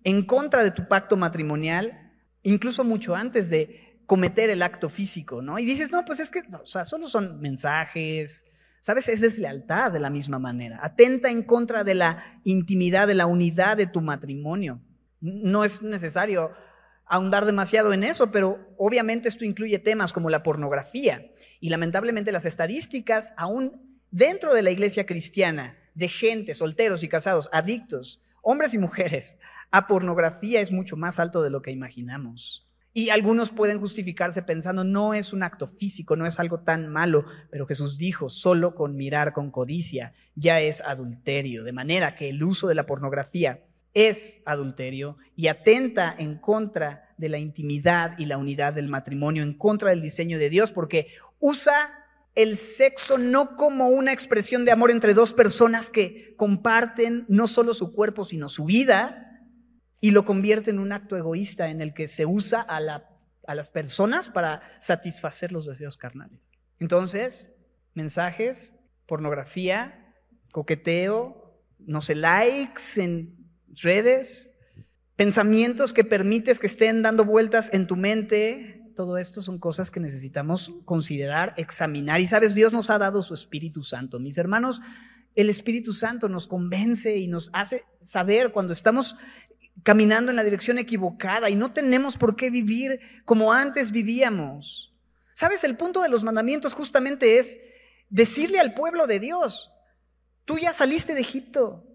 [0.04, 5.58] en contra de tu pacto matrimonial, incluso mucho antes de cometer el acto físico, ¿no?
[5.58, 8.46] Y dices, no, pues es que, o sea, solo son mensajes,
[8.80, 9.06] ¿sabes?
[9.10, 10.78] Es deslealtad de la misma manera.
[10.82, 14.80] Atenta en contra de la intimidad, de la unidad de tu matrimonio.
[15.20, 16.52] No es necesario
[17.04, 21.30] ahondar demasiado en eso, pero obviamente esto incluye temas como la pornografía.
[21.60, 27.48] Y lamentablemente las estadísticas, aún dentro de la iglesia cristiana, de gente, solteros y casados,
[27.52, 29.38] adictos, hombres y mujeres,
[29.70, 32.66] a pornografía es mucho más alto de lo que imaginamos.
[32.92, 37.24] Y algunos pueden justificarse pensando, no es un acto físico, no es algo tan malo,
[37.48, 42.42] pero Jesús dijo, solo con mirar con codicia ya es adulterio, de manera que el
[42.42, 48.38] uso de la pornografía es adulterio y atenta en contra de la intimidad y la
[48.38, 51.99] unidad del matrimonio, en contra del diseño de Dios, porque usa
[52.34, 57.74] el sexo no como una expresión de amor entre dos personas que comparten no solo
[57.74, 59.30] su cuerpo, sino su vida,
[60.00, 64.30] y lo convierte en un acto egoísta en el que se usa a, las personas
[64.30, 66.40] para satisfacer los deseos carnales.
[66.78, 67.50] Entonces,
[67.94, 68.72] mensajes,
[69.06, 70.14] pornografía,
[70.52, 73.36] coqueteo, no sé, likes en
[73.82, 74.50] redes,
[75.16, 78.79] pensamientos que permites que estén dando vueltas en tu mente.
[79.00, 82.20] Todo esto son cosas que necesitamos considerar, examinar.
[82.20, 84.20] Y sabes, Dios nos ha dado su Espíritu Santo.
[84.20, 84.82] Mis hermanos,
[85.34, 89.16] el Espíritu Santo nos convence y nos hace saber cuando estamos
[89.84, 94.94] caminando en la dirección equivocada y no tenemos por qué vivir como antes vivíamos.
[95.32, 95.64] ¿Sabes?
[95.64, 97.58] El punto de los mandamientos justamente es
[98.10, 99.72] decirle al pueblo de Dios,
[100.44, 101.86] tú ya saliste de Egipto,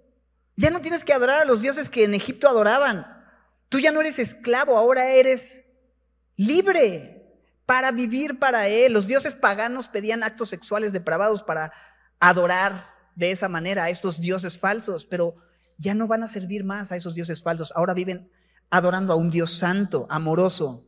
[0.56, 3.06] ya no tienes que adorar a los dioses que en Egipto adoraban,
[3.70, 5.65] tú ya no eres esclavo, ahora eres
[6.38, 7.24] libre
[7.66, 8.94] para vivir para Él.
[8.94, 11.72] Los dioses paganos pedían actos sexuales depravados para
[12.20, 15.36] adorar de esa manera a estos dioses falsos, pero
[15.78, 18.30] ya no van a servir más a esos dioses falsos, ahora viven
[18.70, 20.86] adorando a un Dios santo, amoroso,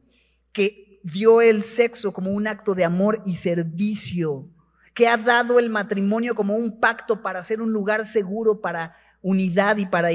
[0.52, 4.50] que vio el sexo como un acto de amor y servicio,
[4.94, 9.78] que ha dado el matrimonio como un pacto para ser un lugar seguro para unidad
[9.78, 10.10] y para,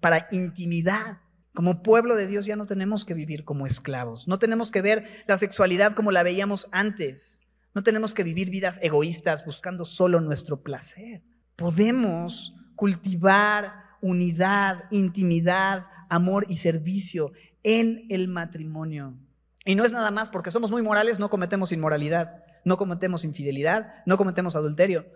[0.00, 1.20] para intimidad.
[1.54, 5.24] Como pueblo de Dios ya no tenemos que vivir como esclavos, no tenemos que ver
[5.28, 10.62] la sexualidad como la veíamos antes, no tenemos que vivir vidas egoístas buscando solo nuestro
[10.62, 11.22] placer.
[11.54, 19.16] Podemos cultivar unidad, intimidad, amor y servicio en el matrimonio.
[19.64, 23.94] Y no es nada más porque somos muy morales, no cometemos inmoralidad, no cometemos infidelidad,
[24.06, 25.06] no cometemos adulterio.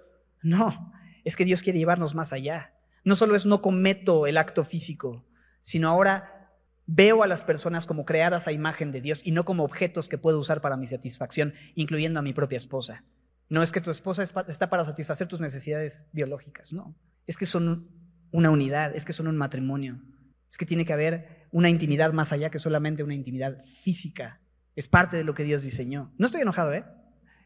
[0.40, 0.92] No,
[1.24, 2.74] es que Dios quiere llevarnos más allá.
[3.04, 5.27] No solo es no cometo el acto físico,
[5.62, 6.54] sino ahora
[6.86, 10.18] veo a las personas como creadas a imagen de Dios y no como objetos que
[10.18, 13.04] puedo usar para mi satisfacción, incluyendo a mi propia esposa.
[13.50, 16.96] No es que tu esposa está para satisfacer tus necesidades biológicas, no.
[17.26, 17.90] Es que son
[18.30, 20.02] una unidad, es que son un matrimonio.
[20.50, 24.40] Es que tiene que haber una intimidad más allá que solamente una intimidad física.
[24.76, 26.12] Es parte de lo que Dios diseñó.
[26.18, 26.84] No estoy enojado, ¿eh?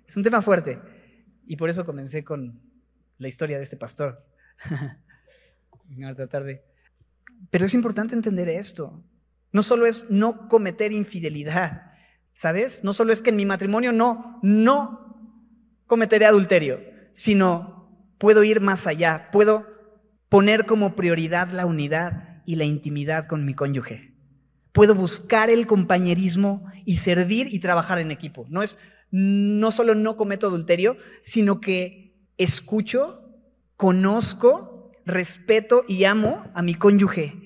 [0.07, 0.81] Es un tema fuerte.
[1.46, 2.62] Y por eso comencé con
[3.18, 4.27] la historia de este pastor.
[6.16, 6.64] tratar de...
[7.50, 9.04] Pero es importante entender esto.
[9.52, 11.92] No solo es no cometer infidelidad,
[12.35, 12.82] ¿sabes?
[12.85, 15.46] No solo es que en mi matrimonio no, no
[15.87, 16.80] cometeré adulterio,
[17.12, 19.66] sino puedo ir más allá, puedo
[20.28, 24.14] poner como prioridad la unidad y la intimidad con mi cónyuge.
[24.72, 28.46] Puedo buscar el compañerismo y servir y trabajar en equipo.
[28.48, 28.78] No es
[29.11, 33.28] no solo no cometo adulterio, sino que escucho,
[33.76, 34.71] conozco,
[35.04, 37.38] respeto y amo a mi cónyuge.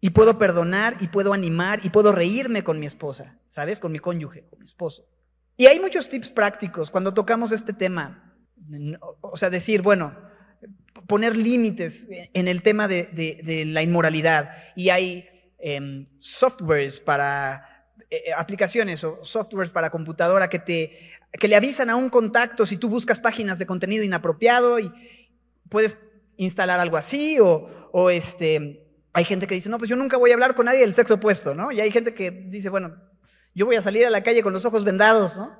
[0.00, 3.78] Y puedo perdonar y puedo animar y puedo reírme con mi esposa, ¿sabes?
[3.78, 5.06] Con mi cónyuge, con mi esposo.
[5.56, 8.34] Y hay muchos tips prácticos cuando tocamos este tema.
[9.20, 10.16] O sea, decir, bueno,
[11.06, 14.54] poner límites en el tema de, la inmoralidad.
[14.74, 15.28] Y hay
[15.58, 21.90] em, softwares para eh, eh, aplicaciones o softwares para computadora que, te, que le avisan
[21.90, 24.90] a un contacto si tú buscas páginas de contenido inapropiado y
[25.68, 25.96] puedes
[26.40, 30.30] instalar algo así o, o este, hay gente que dice, no, pues yo nunca voy
[30.30, 31.70] a hablar con nadie del sexo opuesto, ¿no?
[31.70, 32.96] Y hay gente que dice, bueno,
[33.54, 35.58] yo voy a salir a la calle con los ojos vendados, ¿no?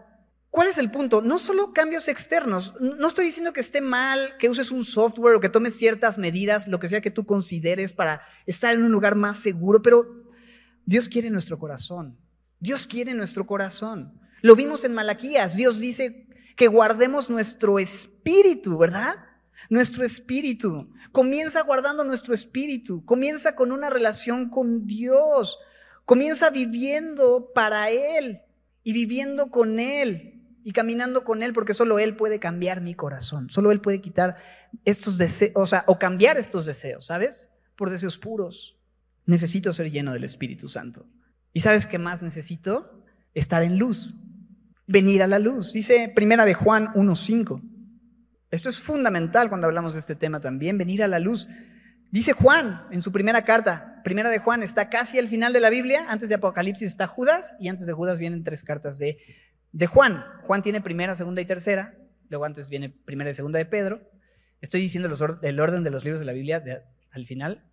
[0.48, 1.22] ¿Cuál es el punto?
[1.22, 2.74] No solo cambios externos.
[2.80, 6.66] No estoy diciendo que esté mal que uses un software o que tomes ciertas medidas,
[6.66, 10.02] lo que sea que tú consideres para estar en un lugar más seguro, pero
[10.86, 12.18] Dios quiere nuestro corazón.
[12.58, 14.18] Dios quiere nuestro corazón.
[14.42, 15.54] Lo vimos en Malaquías.
[15.54, 19.16] Dios dice que guardemos nuestro espíritu, ¿verdad?
[19.68, 20.90] Nuestro espíritu.
[21.12, 23.04] Comienza guardando nuestro espíritu.
[23.04, 25.58] Comienza con una relación con Dios.
[26.04, 28.40] Comienza viviendo para Él
[28.82, 33.48] y viviendo con Él y caminando con Él, porque solo Él puede cambiar mi corazón,
[33.50, 34.36] solo Él puede quitar
[34.84, 37.48] estos deseos, o sea, o cambiar estos deseos, ¿sabes?
[37.76, 38.78] Por deseos puros.
[39.26, 41.08] Necesito ser lleno del Espíritu Santo.
[41.52, 43.04] ¿Y sabes qué más necesito?
[43.34, 44.14] Estar en luz,
[44.86, 45.72] venir a la luz.
[45.72, 47.62] Dice Primera de Juan 1.5.
[48.50, 51.46] Esto es fundamental cuando hablamos de este tema también, venir a la luz.
[52.10, 55.70] Dice Juan en su primera carta, primera de Juan está casi al final de la
[55.70, 59.18] Biblia, antes de Apocalipsis está Judas y antes de Judas vienen tres cartas de
[59.72, 60.24] de Juan.
[60.46, 61.94] Juan tiene primera, segunda y tercera.
[62.28, 64.00] Luego antes viene primera y segunda de Pedro.
[64.60, 65.08] Estoy diciendo
[65.42, 66.62] el orden de los libros de la Biblia
[67.12, 67.64] al final,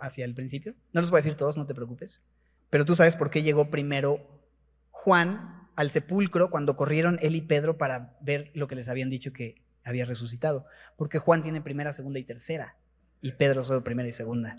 [0.00, 0.74] hacia el principio.
[0.92, 2.22] No los voy a decir todos, no te preocupes.
[2.70, 4.42] Pero tú sabes por qué llegó primero
[4.90, 9.32] Juan al sepulcro cuando corrieron él y Pedro para ver lo que les habían dicho
[9.32, 10.66] que había resucitado.
[10.96, 12.76] Porque Juan tiene primera, segunda y tercera.
[13.22, 14.58] Y Pedro solo primera y segunda.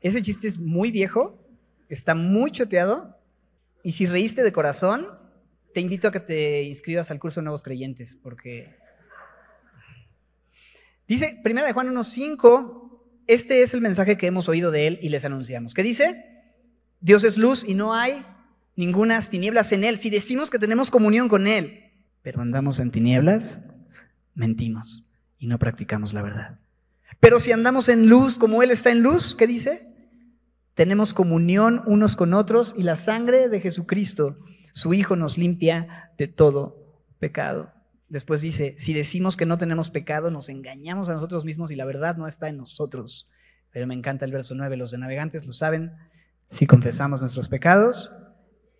[0.00, 1.42] Ese chiste es muy viejo,
[1.88, 3.18] está muy choteado.
[3.82, 5.06] Y si reíste de corazón,
[5.72, 8.76] te invito a que te inscribas al curso de Nuevos Creyentes, porque
[11.06, 15.08] dice, primera de Juan 1.5, este es el mensaje que hemos oído de él y
[15.08, 15.74] les anunciamos.
[15.74, 16.44] ¿Qué dice?
[17.00, 18.24] Dios es luz y no hay
[18.74, 19.98] ningunas tinieblas en él.
[19.98, 23.60] Si decimos que tenemos comunión con él, pero andamos en tinieblas,
[24.36, 25.04] mentimos
[25.38, 26.60] y no practicamos la verdad.
[27.18, 29.94] Pero si andamos en luz como Él está en luz, ¿qué dice?
[30.74, 34.38] Tenemos comunión unos con otros y la sangre de Jesucristo,
[34.72, 37.72] su Hijo, nos limpia de todo pecado.
[38.08, 41.86] Después dice, si decimos que no tenemos pecado, nos engañamos a nosotros mismos y la
[41.86, 43.28] verdad no está en nosotros.
[43.72, 45.92] Pero me encanta el verso 9, los de navegantes lo saben,
[46.48, 48.12] si confesamos nuestros pecados,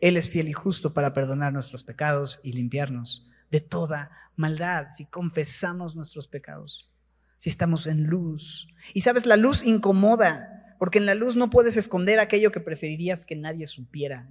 [0.01, 5.07] Él es fiel y justo para perdonar nuestros pecados y limpiarnos de toda maldad, si
[5.07, 6.91] confesamos nuestros pecados,
[7.39, 8.69] si estamos en luz.
[8.95, 13.27] Y sabes, la luz incomoda, porque en la luz no puedes esconder aquello que preferirías
[13.27, 14.29] que nadie supiera,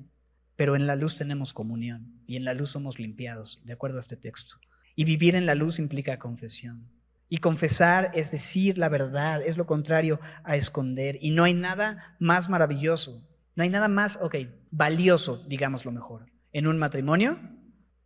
[0.55, 4.01] pero en la luz tenemos comunión y en la luz somos limpiados, de acuerdo a
[4.01, 4.57] este texto.
[4.95, 6.89] Y vivir en la luz implica confesión.
[7.27, 11.17] Y confesar es decir la verdad, es lo contrario a esconder.
[11.19, 14.35] Y no hay nada más maravilloso, no hay nada más, ok,
[14.71, 17.39] valioso, digamos lo mejor, en un matrimonio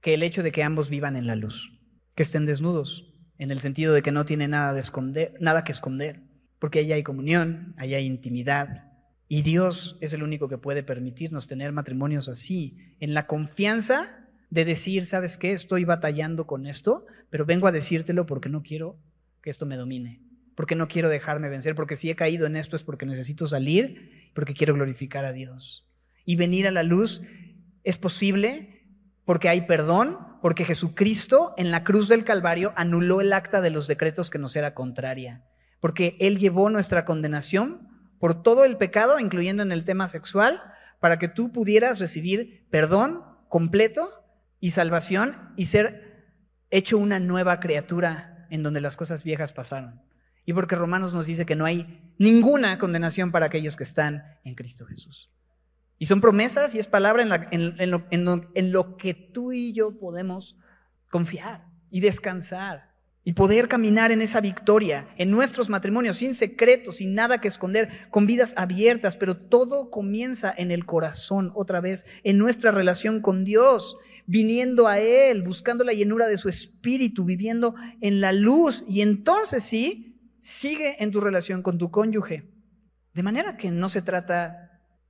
[0.01, 1.78] que el hecho de que ambos vivan en la luz,
[2.19, 5.71] que estén desnudos, en el sentido de que no tiene nada, de esconder, nada que
[5.71, 6.19] esconder,
[6.59, 8.91] porque ahí hay comunión, ahí hay intimidad.
[9.29, 14.65] Y Dios es el único que puede permitirnos tener matrimonios así, en la confianza de
[14.65, 15.53] decir, ¿sabes qué?
[15.53, 18.99] Estoy batallando con esto, pero vengo a decírtelo porque no quiero
[19.41, 20.21] que esto me domine,
[20.55, 24.31] porque no quiero dejarme vencer, porque si he caído en esto es porque necesito salir,
[24.35, 25.87] porque quiero glorificar a Dios.
[26.25, 27.21] Y venir a la luz
[27.85, 28.78] es posible
[29.29, 33.85] porque hay perdón, porque Jesucristo en la cruz del Calvario anuló el acta de los
[33.85, 35.45] decretos que nos era contraria,
[35.79, 37.87] porque Él llevó nuestra condenación
[38.19, 40.63] por todo el pecado, incluyendo en el tema sexual,
[40.99, 44.09] para que tú pudieras recibir perdón completo
[44.59, 46.33] y salvación y ser
[46.71, 50.01] hecho una nueva criatura en donde las cosas viejas pasaron.
[50.43, 54.55] Y porque Romanos nos dice que no hay ninguna condenación para aquellos que están en
[54.55, 55.31] Cristo Jesús.
[55.99, 58.07] Y son promesas y es palabra en, lo,
[58.55, 60.57] lo que tú y yo podemos
[61.11, 62.89] confiar y descansar
[63.23, 68.09] y poder caminar en esa victoria, en nuestros matrimonios, sin secretos, sin nada que esconder,
[68.09, 73.43] con vidas abiertas, pero todo comienza en el corazón, otra vez, en nuestra relación con
[73.43, 73.97] Dios
[74.29, 78.83] viniendo a Él, buscando la llenura de su espíritu, viviendo en la luz.
[78.87, 82.47] Y entonces sí, sigue en tu relación con tu cónyuge.
[83.15, 84.68] De manera que no se trata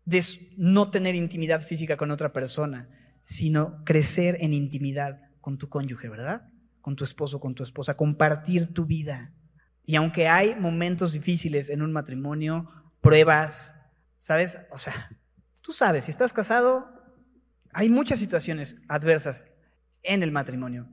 [0.09, 0.23] de
[0.57, 2.89] no tener intimidad física con otra persona,
[3.21, 6.49] sino crecer en intimidad con tu cónyuge, ¿verdad?
[6.81, 9.33] Con tu esposo, con tu esposa, compartir tu vida.
[9.85, 12.67] Y aunque hay momentos difíciles en un matrimonio,
[13.01, 13.75] pruebas,
[14.19, 14.57] ¿sabes?
[14.71, 14.93] O sea,
[15.61, 16.91] tú sabes, si estás casado,
[17.71, 19.45] hay muchas situaciones adversas
[20.01, 20.89] en el matrimonio.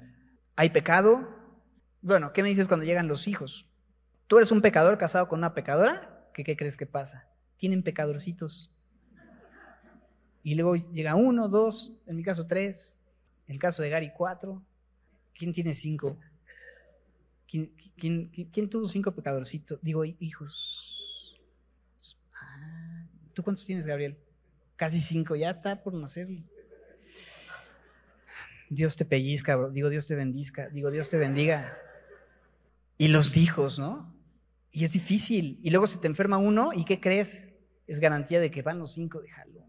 [0.57, 1.35] Hay pecado.
[2.03, 3.71] Bueno, ¿qué me dices cuando llegan los hijos?
[4.27, 6.29] ¿Tú eres un pecador casado con una pecadora?
[6.35, 7.31] ¿Qué, qué crees que pasa?
[7.57, 8.76] Tienen pecadorcitos.
[10.47, 12.95] Y luego llega uno, dos, en mi caso tres,
[13.49, 14.63] en el caso de Gary cuatro.
[15.35, 16.17] ¿Quién tiene cinco?
[17.49, 19.81] ¿Quién, quién tuvo cinco pecadorcitos?
[19.83, 21.37] Digo, hijos.
[22.33, 24.17] Ah, ¿Tú cuántos tienes, Gabriel?
[24.77, 26.29] Casi cinco, ya está por nacer.
[28.71, 31.77] Dios te pellizca, digo Dios te bendiga, digo Dios te bendiga.
[32.99, 34.15] Y los hijos, ¿no?
[34.71, 35.59] Y es difícil.
[35.61, 37.51] Y luego se te enferma uno y ¿qué crees?
[37.89, 39.67] Es garantía de que van los cinco, déjalo.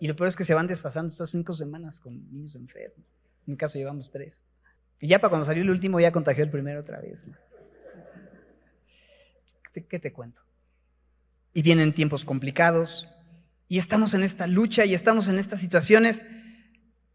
[0.00, 3.06] Y lo peor es que se van desfasando estas cinco semanas con niños enfermos.
[3.46, 4.42] En mi caso llevamos tres.
[5.00, 7.24] Y ya para cuando salió el último ya contagió el primero otra vez.
[9.72, 10.42] ¿Qué te cuento?
[11.52, 13.08] Y vienen tiempos complicados
[13.68, 16.24] y estamos en esta lucha y estamos en estas situaciones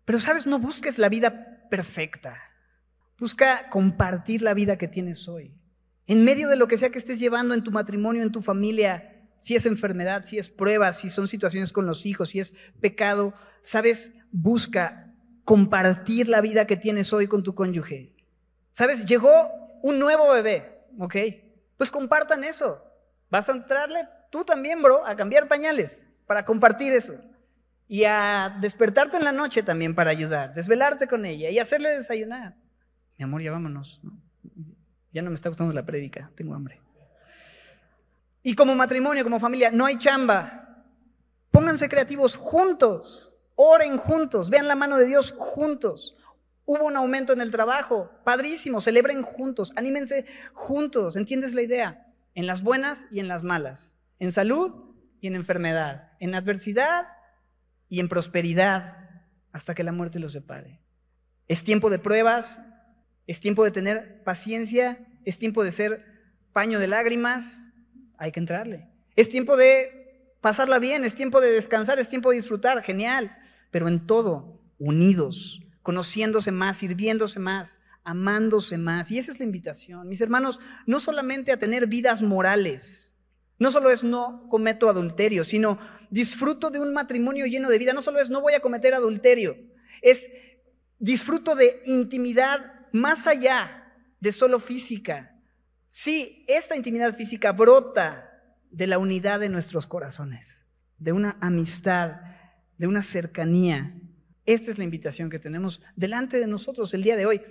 [0.06, 2.38] pero sabes, no busques la vida perfecta.
[3.18, 5.54] Busca compartir la vida que tienes hoy.
[6.08, 9.11] En medio de lo que sea que estés llevando en tu matrimonio, en tu familia,
[9.42, 13.34] si es enfermedad, si es prueba, si son situaciones con los hijos, si es pecado,
[13.64, 15.12] sabes, busca
[15.44, 18.16] compartir la vida que tienes hoy con tu cónyuge.
[18.72, 19.32] Sabes, llegó
[19.82, 21.16] un nuevo bebé, ¿ok?
[21.76, 22.86] Pues compartan eso.
[23.32, 27.16] Vas a entrarle tú también, bro, a cambiar pañales para compartir eso
[27.88, 32.56] y a despertarte en la noche también para ayudar, desvelarte con ella y hacerle desayunar.
[33.18, 34.02] Mi amor, ya vámonos.
[35.12, 36.80] Ya no me está gustando la prédica, tengo hambre.
[38.44, 40.86] Y como matrimonio, como familia, no hay chamba.
[41.52, 46.18] Pónganse creativos juntos, oren juntos, vean la mano de Dios juntos.
[46.66, 52.08] Hubo un aumento en el trabajo, padrísimo, celebren juntos, anímense juntos, ¿entiendes la idea?
[52.34, 57.10] En las buenas y en las malas, en salud y en enfermedad, en adversidad
[57.90, 58.98] y en prosperidad.
[59.52, 60.82] Hasta que la muerte los separe.
[61.50, 62.60] Es tiempo de pruebas,
[63.28, 66.06] es tiempo de tener paciencia, es tiempo de ser
[66.54, 67.68] paño de lágrimas,
[68.22, 68.88] hay que entrarle.
[69.16, 73.36] Es tiempo de pasarla bien, es tiempo de descansar, es tiempo de disfrutar, genial,
[73.72, 79.10] pero en todo, unidos, conociéndose más, sirviéndose más, amándose más.
[79.10, 83.16] Y esa es la invitación, mis hermanos, no solamente a tener vidas morales,
[83.58, 85.80] no solo es no cometo adulterio, sino
[86.12, 89.58] disfruto de un matrimonio lleno de vida, no solo es no voy a cometer adulterio,
[90.04, 90.30] es
[91.00, 95.31] disfruto de intimidad más allá de solo física.
[95.94, 98.32] Sí, esta intimidad física brota
[98.72, 100.64] de la unidad de nuestros corazones,
[100.98, 102.22] de una amistad,
[102.78, 103.94] de una cercanía.
[104.46, 107.42] Esta es la invitación que tenemos delante de nosotros el día de hoy.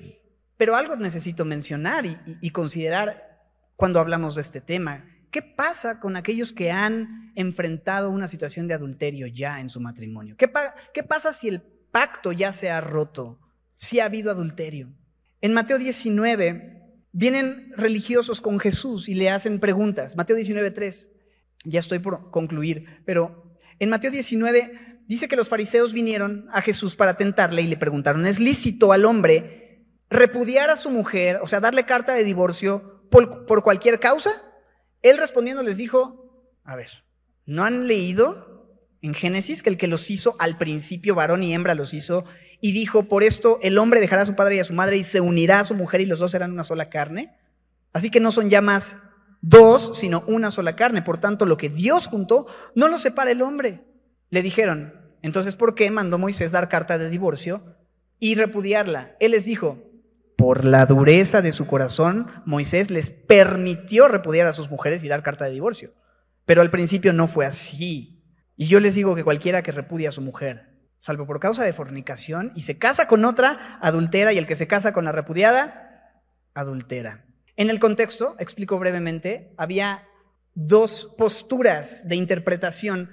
[0.57, 5.05] Pero algo necesito mencionar y, considerar cuando hablamos de este tema.
[5.31, 10.39] ¿Qué pasa con aquellos que han enfrentado una situación de adulterio ya en su matrimonio?
[10.39, 10.51] ¿Qué,
[10.95, 13.39] ¿Qué, pasa si el pacto ya se ha roto?
[13.77, 14.95] Si ha habido adulterio.
[15.43, 16.80] En Mateo 19
[17.13, 20.17] Vienen religiosos con Jesús y le hacen preguntas.
[20.17, 21.09] Mateo 19.3,
[21.65, 26.95] ya estoy por concluir, pero en Mateo 19 dice que los fariseos vinieron a Jesús
[26.95, 31.61] para tentarle y le preguntaron, ¿es lícito al hombre repudiar a su mujer, o sea,
[31.61, 34.31] darle carta de divorcio por, por cualquier causa?
[35.03, 37.05] Él respondiendo les dijo, a ver,
[37.45, 38.51] ¿no han leído
[39.03, 42.25] en Génesis que el que los hizo al principio, varón y hembra los hizo
[42.61, 45.05] y dijo, por esto el hombre dejará a su padre y a su madre y
[45.05, 47.35] se unirá a su mujer y los dos serán una sola carne.
[47.93, 48.97] Así que no son ya más
[49.41, 51.03] dos, sino una sola carne.
[51.03, 53.85] Por tanto, lo que Dios juntó, no lo separa el hombre.
[54.29, 57.77] Le dijeron, entonces, ¿por qué mandó Moisés dar carta de divorcio
[58.19, 59.17] y repudiarla?
[59.21, 59.79] Él les dijo,
[60.37, 65.23] por la dureza de su corazón, Moisés les permitió repudiar a sus mujeres y dar
[65.23, 65.95] carta de divorcio.
[66.45, 68.23] Pero al principio no fue así.
[68.57, 70.70] Y yo les digo que cualquiera que repudia a su mujer
[71.01, 74.67] salvo por causa de fornicación, y se casa con otra, adultera, y el que se
[74.67, 76.23] casa con la repudiada,
[76.55, 77.25] adultera.
[77.57, 80.07] En el contexto, explico brevemente, había
[80.55, 83.11] dos posturas de interpretación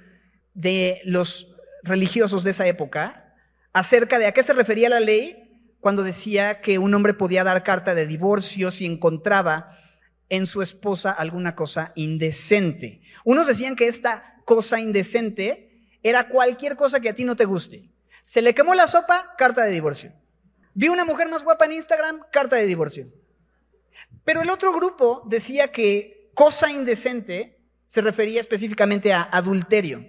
[0.54, 3.36] de los religiosos de esa época
[3.74, 7.64] acerca de a qué se refería la ley cuando decía que un hombre podía dar
[7.64, 9.78] carta de divorcio si encontraba
[10.30, 13.02] en su esposa alguna cosa indecente.
[13.24, 15.67] Unos decían que esta cosa indecente
[16.04, 17.90] era cualquier cosa que a ti no te guste.
[18.24, 20.14] Se le quemó la sopa, carta de divorcio.
[20.74, 23.12] Vi una mujer más guapa en Instagram, carta de divorcio.
[24.24, 30.06] Pero el otro grupo decía que cosa indecente se refería específicamente a adulterio.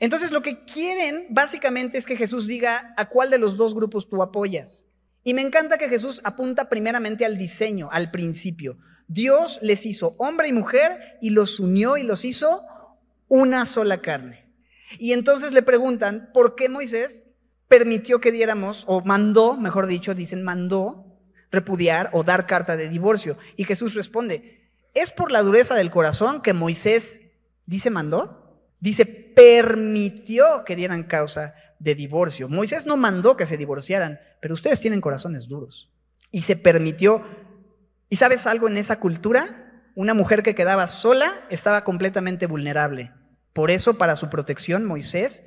[0.00, 4.08] Entonces lo que quieren básicamente es que Jesús diga a cuál de los dos grupos
[4.08, 4.86] tú apoyas.
[5.22, 8.78] Y me encanta que Jesús apunta primeramente al diseño, al principio.
[9.06, 12.62] Dios les hizo hombre y mujer y los unió y los hizo
[13.28, 14.48] una sola carne.
[14.98, 17.26] Y entonces le preguntan, ¿por qué Moisés
[17.68, 21.06] permitió que diéramos, o mandó, mejor dicho, dicen, mandó
[21.50, 23.36] repudiar o dar carta de divorcio?
[23.56, 27.22] Y Jesús responde, ¿es por la dureza del corazón que Moisés
[27.66, 28.42] dice mandó?
[28.80, 32.48] Dice, permitió que dieran causa de divorcio.
[32.48, 35.92] Moisés no mandó que se divorciaran, pero ustedes tienen corazones duros.
[36.30, 37.22] Y se permitió.
[38.08, 39.82] ¿Y sabes algo en esa cultura?
[39.94, 43.12] Una mujer que quedaba sola estaba completamente vulnerable.
[43.52, 45.42] Por eso, para su protección, Moisés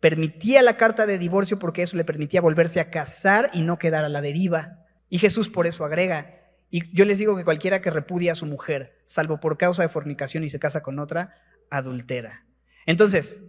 [0.00, 4.04] permitía la carta de divorcio porque eso le permitía volverse a casar y no quedar
[4.04, 4.86] a la deriva.
[5.08, 6.40] Y Jesús por eso agrega,
[6.70, 9.88] y yo les digo que cualquiera que repudia a su mujer, salvo por causa de
[9.88, 11.34] fornicación y se casa con otra,
[11.68, 12.46] adultera.
[12.86, 13.42] Entonces,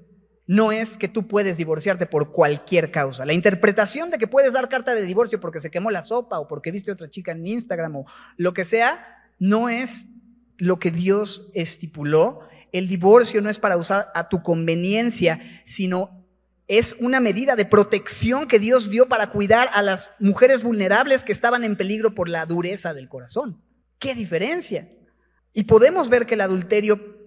[0.47, 3.26] no es que tú puedes divorciarte por cualquier causa.
[3.26, 6.47] La interpretación de que puedes dar carta de divorcio porque se quemó la sopa o
[6.47, 8.05] porque viste otra chica en Instagram o
[8.38, 10.07] lo que sea, no es
[10.57, 12.41] lo que Dios estipuló
[12.72, 16.22] el divorcio no es para usar a tu conveniencia, sino
[16.67, 21.34] es una medida de protección que Dios dio para cuidar a las mujeres vulnerables que
[21.34, 23.61] estaban en peligro por la dureza del corazón.
[23.99, 24.89] ¿Qué diferencia?
[25.53, 27.17] Y podemos ver que el adulterio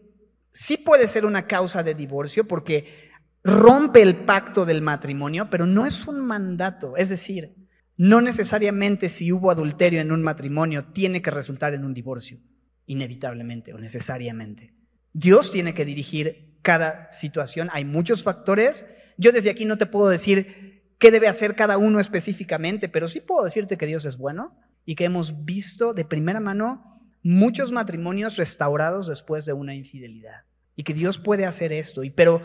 [0.53, 3.11] sí puede ser una causa de divorcio porque
[3.43, 6.97] rompe el pacto del matrimonio, pero no es un mandato.
[6.97, 7.55] Es decir,
[7.97, 12.41] no necesariamente si hubo adulterio en un matrimonio tiene que resultar en un divorcio,
[12.87, 14.74] inevitablemente o necesariamente.
[15.15, 17.71] Dios tiene que dirigir cada situación.
[17.73, 18.85] Hay muchos factores.
[19.17, 23.21] Yo desde aquí no te puedo decir qué debe hacer cada uno específicamente, pero sí
[23.21, 28.37] puedo decirte que Dios es bueno y que hemos visto de primera mano muchos matrimonios
[28.37, 30.45] restaurados después de una infidelidad.
[30.77, 32.43] Y que Dios puede hacer esto, y pero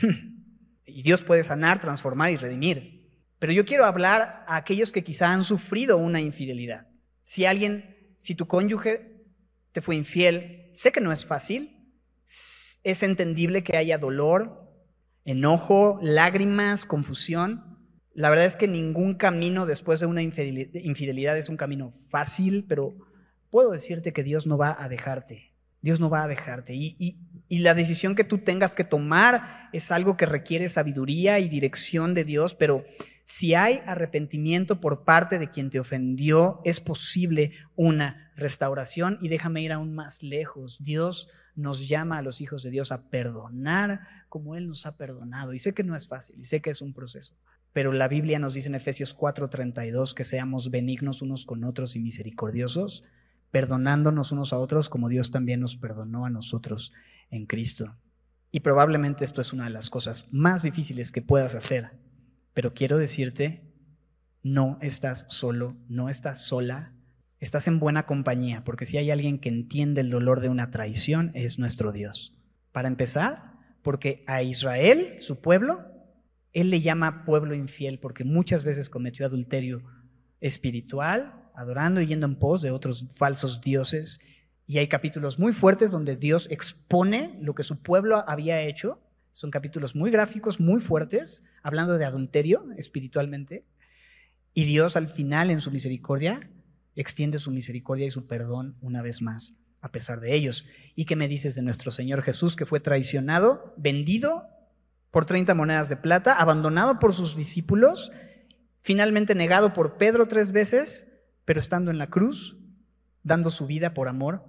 [0.86, 3.10] y Dios puede sanar, transformar y redimir.
[3.40, 6.86] Pero yo quiero hablar a aquellos que quizá han sufrido una infidelidad.
[7.24, 9.26] Si alguien, si tu cónyuge
[9.72, 11.81] te fue infiel, sé que no es fácil,
[12.84, 14.70] es entendible que haya dolor,
[15.24, 17.78] enojo, lágrimas, confusión.
[18.14, 22.94] La verdad es que ningún camino después de una infidelidad es un camino fácil, pero
[23.50, 25.52] puedo decirte que Dios no va a dejarte.
[25.80, 26.74] Dios no va a dejarte.
[26.74, 27.18] Y,
[27.50, 32.24] la decisión que tú tengas que tomar es algo que requiere sabiduría y dirección de
[32.24, 32.84] Dios, pero
[33.24, 39.16] Si hay arrepentimiento por parte de quien te ofendió, es posible una restauración.
[39.20, 40.78] Y déjame ir aún más lejos.
[40.82, 45.52] Dios nos llama a los hijos de Dios a perdonar como Él nos ha perdonado.
[45.52, 47.36] Y sé que no es fácil, y sé que es un proceso.
[47.72, 52.00] Pero la Biblia nos dice en Efesios 4:32 que seamos benignos unos con otros y
[52.00, 53.04] misericordiosos,
[53.50, 56.92] perdonándonos unos a otros como Dios también nos perdonó a nosotros
[57.30, 57.96] en Cristo.
[58.50, 61.98] Y probablemente esto es una de las cosas más difíciles que puedas hacer.
[62.52, 63.72] Pero quiero decirte,
[64.42, 66.94] no estás solo, no estás sola,
[67.42, 71.32] estás en buena compañía, porque si hay alguien que entiende el dolor de una traición,
[71.34, 72.32] es nuestro Dios.
[72.70, 75.84] Para empezar, porque a Israel, su pueblo,
[76.52, 79.82] él le llama pueblo infiel porque muchas veces cometió adulterio
[80.40, 84.20] espiritual, adorando y yendo en pos de otros falsos dioses.
[84.64, 89.02] Y hay capítulos muy fuertes donde Dios expone lo que su pueblo había hecho.
[89.32, 93.66] Son capítulos muy gráficos, muy fuertes, hablando de adulterio espiritualmente.
[94.54, 96.48] Y Dios al final, en su misericordia,
[96.94, 100.66] extiende su misericordia y su perdón una vez más, a pesar de ellos.
[100.94, 104.48] ¿Y qué me dices de nuestro Señor Jesús que fue traicionado, vendido
[105.10, 108.10] por 30 monedas de plata, abandonado por sus discípulos,
[108.80, 111.12] finalmente negado por Pedro tres veces,
[111.44, 112.58] pero estando en la cruz,
[113.22, 114.44] dando su vida por amor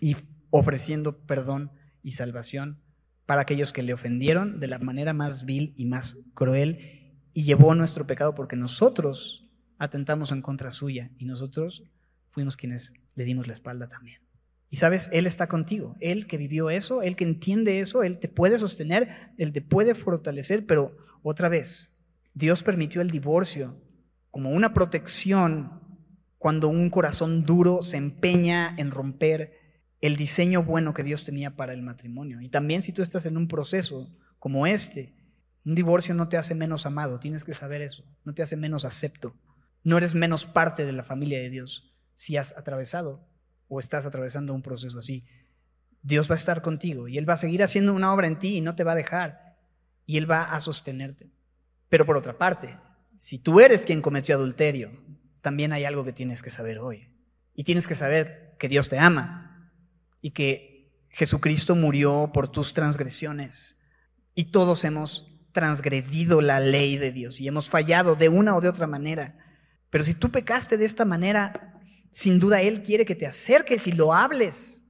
[0.00, 0.16] y
[0.50, 1.72] ofreciendo perdón
[2.02, 2.80] y salvación
[3.26, 7.74] para aquellos que le ofendieron de la manera más vil y más cruel y llevó
[7.74, 9.43] nuestro pecado porque nosotros
[9.78, 11.84] atentamos en contra suya y nosotros
[12.28, 14.20] fuimos quienes le dimos la espalda también.
[14.70, 15.96] Y sabes, Él está contigo.
[16.00, 19.94] Él que vivió eso, Él que entiende eso, Él te puede sostener, Él te puede
[19.94, 21.92] fortalecer, pero otra vez,
[22.34, 23.80] Dios permitió el divorcio
[24.30, 25.80] como una protección
[26.38, 29.64] cuando un corazón duro se empeña en romper
[30.00, 32.40] el diseño bueno que Dios tenía para el matrimonio.
[32.40, 35.14] Y también si tú estás en un proceso como este,
[35.64, 38.84] un divorcio no te hace menos amado, tienes que saber eso, no te hace menos
[38.84, 39.34] acepto,
[39.84, 43.28] no eres menos parte de la familia de Dios si has atravesado
[43.68, 45.24] o estás atravesando un proceso así,
[46.02, 48.56] Dios va a estar contigo y Él va a seguir haciendo una obra en ti
[48.56, 49.56] y no te va a dejar
[50.06, 51.30] y Él va a sostenerte.
[51.88, 52.76] Pero por otra parte,
[53.18, 54.90] si tú eres quien cometió adulterio,
[55.40, 57.10] también hay algo que tienes que saber hoy.
[57.54, 59.70] Y tienes que saber que Dios te ama
[60.20, 63.78] y que Jesucristo murió por tus transgresiones.
[64.34, 68.68] Y todos hemos transgredido la ley de Dios y hemos fallado de una o de
[68.68, 69.38] otra manera.
[69.94, 71.52] Pero si tú pecaste de esta manera,
[72.10, 74.82] sin duda Él quiere que te acerques y lo hables.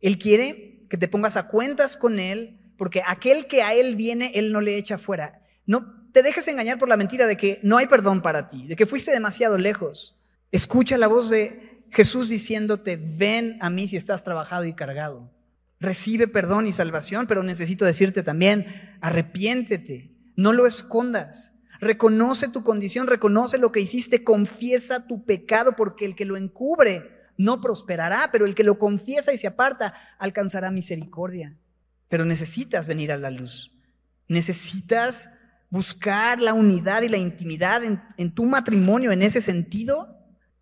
[0.00, 4.30] Él quiere que te pongas a cuentas con Él, porque aquel que a Él viene,
[4.36, 5.42] Él no le echa fuera.
[5.66, 8.76] No te dejes engañar por la mentira de que no hay perdón para ti, de
[8.76, 10.16] que fuiste demasiado lejos.
[10.52, 15.34] Escucha la voz de Jesús diciéndote, ven a mí si estás trabajado y cargado.
[15.80, 21.50] Recibe perdón y salvación, pero necesito decirte también, arrepiéntete, no lo escondas.
[21.80, 27.16] Reconoce tu condición, reconoce lo que hiciste, confiesa tu pecado, porque el que lo encubre
[27.36, 31.56] no prosperará, pero el que lo confiesa y se aparta alcanzará misericordia.
[32.08, 33.72] Pero necesitas venir a la luz.
[34.28, 35.30] Necesitas
[35.70, 40.16] buscar la unidad y la intimidad en, tu matrimonio en ese sentido.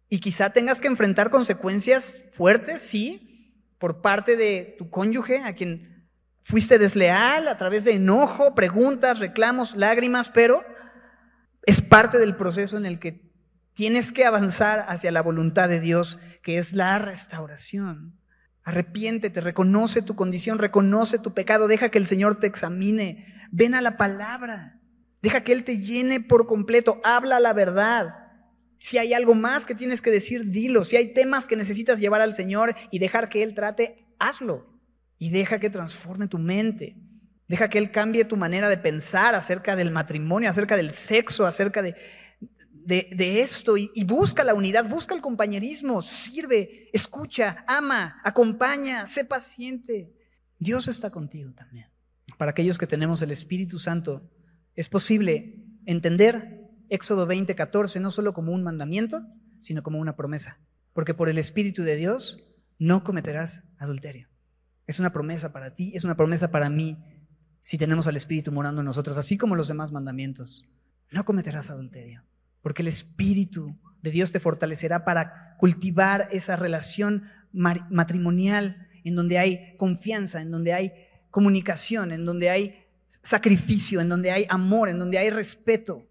[0.08, 6.08] Y quizá tengas que enfrentar consecuencias fuertes, sí, por parte de tu cónyuge, a quien
[6.42, 10.62] fuiste desleal a través de enojo, preguntas, reclamos, lágrimas, pero
[11.66, 13.30] es parte del proceso en el que
[13.74, 18.18] tienes que avanzar hacia la voluntad de Dios, que es la restauración.
[18.62, 23.82] Arrepiéntete, reconoce tu condición, reconoce tu pecado, deja que el Señor te examine, ven a
[23.82, 24.80] la palabra,
[25.20, 28.14] deja que Él te llene por completo, habla la verdad.
[28.78, 30.84] Si hay algo más que tienes que decir, dilo.
[30.84, 34.66] Si hay temas que necesitas llevar al Señor y dejar que Él trate, hazlo.
[35.18, 36.96] Y deja que transforme tu mente.
[37.48, 41.82] Deja que Él cambie tu manera de pensar acerca del matrimonio, acerca del sexo, acerca
[41.82, 41.94] de,
[42.84, 49.24] de, esto y, y, busca la unidad, busca el compañerismo, sirve, escucha, ama, acompaña, sé
[49.24, 50.14] paciente.
[50.58, 51.88] Dios está contigo también.
[52.38, 54.30] Para aquellos que tenemos el Espíritu Santo,
[54.74, 59.22] es posible entender Éxodo 20, 14 no solo como un mandamiento,
[59.60, 60.58] sino como una promesa.
[60.92, 62.44] Porque por el Espíritu de Dios
[62.78, 64.28] no cometerás adulterio.
[64.86, 66.98] Es una promesa para ti, es una promesa para mí
[67.64, 70.68] si tenemos al Espíritu morando en nosotros, así como los demás mandamientos.
[71.10, 72.22] No cometerás adulterio,
[72.60, 79.76] porque el Espíritu de Dios te fortalecerá para cultivar esa relación matrimonial en donde hay
[79.78, 80.92] confianza, en donde hay
[81.30, 82.84] comunicación, en donde hay
[83.22, 86.06] sacrificio, en donde hay amor, en donde hay respeto.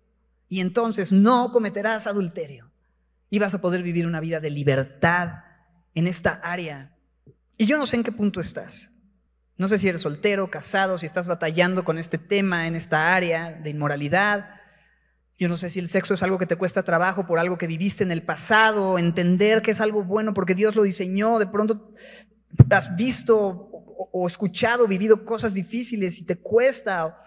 [0.49, 2.72] Y entonces no cometerás adulterio.
[3.30, 5.43] Y vas a poder vivir una vida de libertad
[5.93, 6.97] en esta área.
[7.60, 8.92] Y yo no sé en qué punto estás.
[9.58, 13.51] No sé si eres soltero, casado, si estás batallando con este tema en esta área
[13.51, 14.49] de inmoralidad.
[15.38, 17.68] Yo no sé si el sexo es algo que te cuesta trabajo por algo que
[17.68, 21.93] viviste en el pasado, entender que es algo bueno porque Dios lo diseñó, de pronto
[22.70, 23.70] has visto
[24.12, 27.20] o, escuchado, vivido cosas difíciles y te cuesta.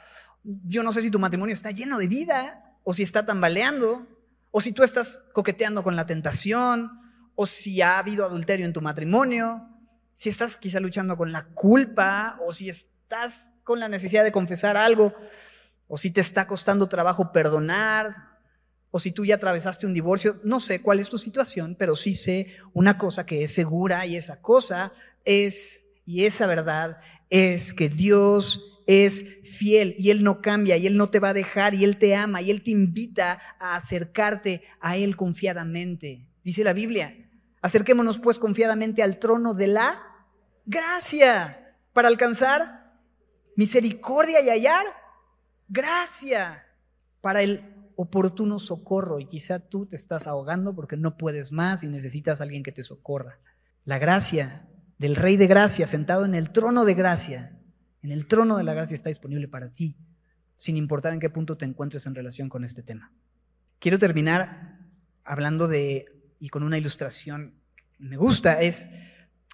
[0.43, 4.07] Yo no sé si tu matrimonio está lleno de vida o si está tambaleando
[4.51, 6.91] o si tú estás coqueteando con la tentación
[7.35, 9.68] o si ha habido adulterio en tu matrimonio,
[10.16, 14.76] si estás quizá luchando con la culpa o si estás con la necesidad de confesar
[14.76, 15.14] algo
[15.86, 18.36] o si te está costando trabajo perdonar,
[18.90, 22.14] o si tú ya atravesaste un divorcio, no sé cuál es tu situación, pero sí
[22.14, 24.92] sé una cosa que es segura y esa cosa
[25.24, 26.98] es, y esa verdad
[27.28, 31.34] es que Dios es fiel y Él no cambia y Él no te va a
[31.34, 36.28] dejar y Él te ama y Él te invita a acercarte a Él confiadamente.
[36.42, 37.26] Dice la Biblia,
[37.66, 40.00] acerquémonos pues confiadamente al trono de la
[40.66, 42.94] gracia para alcanzar
[43.56, 44.86] misericordia y hallar
[45.68, 46.64] gracia
[47.20, 49.18] para el oportuno socorro.
[49.18, 52.70] Y quizá tú te estás ahogando porque no puedes más y necesitas a alguien que
[52.70, 53.40] te socorra.
[53.84, 57.58] La gracia del Rey de Gracia sentado en el trono de gracia,
[58.00, 59.96] en el trono de la gracia está disponible para ti,
[60.56, 63.12] sin importar en qué punto te encuentres en relación con este tema.
[63.80, 64.78] Quiero terminar
[65.24, 66.06] hablando de,
[66.38, 67.55] y con una ilustración
[67.99, 68.88] me gusta, es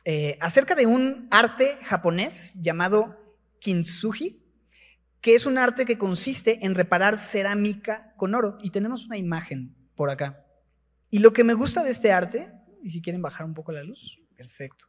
[0.05, 3.19] eh, acerca de un arte japonés llamado
[3.61, 4.43] kintsugi
[5.23, 8.59] que es un arte que consiste en reparar cerámica con oro.
[8.61, 10.45] Y tenemos una imagen por acá.
[11.11, 13.85] Y lo que me gusta de este arte, y si quieren bajar un poco la
[13.85, 14.87] luz, perfecto,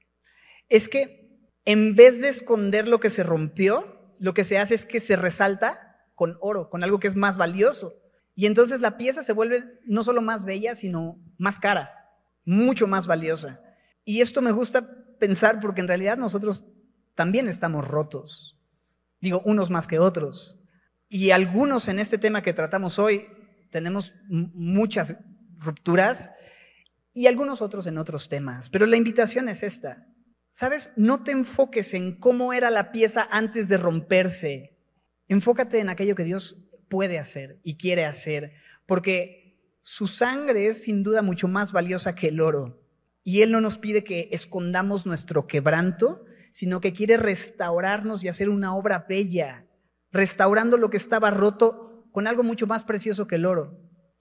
[0.69, 4.85] es que en vez de esconder lo que se rompió, lo que se hace es
[4.85, 7.93] que se resalta con oro, con algo que es más valioso.
[8.35, 11.91] Y entonces la pieza se vuelve no solo más bella, sino más cara,
[12.45, 13.61] mucho más valiosa.
[14.05, 14.89] Y esto me gusta
[15.19, 16.63] pensar porque en realidad nosotros
[17.15, 18.59] también estamos rotos.
[19.21, 20.59] Digo, unos más que otros.
[21.07, 23.27] Y algunos en este tema que tratamos hoy
[23.71, 25.15] tenemos muchas
[25.57, 26.31] rupturas
[27.13, 28.69] y algunos otros en otros temas.
[28.69, 30.07] Pero la invitación es esta.
[30.53, 30.91] ¿Sabes?
[30.95, 34.77] No te enfoques en cómo era la pieza antes de romperse.
[35.27, 36.57] Enfócate en aquello que Dios
[36.89, 38.53] puede hacer y quiere hacer,
[38.85, 39.42] porque
[39.83, 42.81] su sangre es sin duda mucho más valiosa que el oro.
[43.21, 48.49] Y Él no nos pide que escondamos nuestro quebranto, sino que quiere restaurarnos y hacer
[48.49, 49.67] una obra bella,
[50.11, 53.77] restaurando lo que estaba roto con algo mucho más precioso que el oro,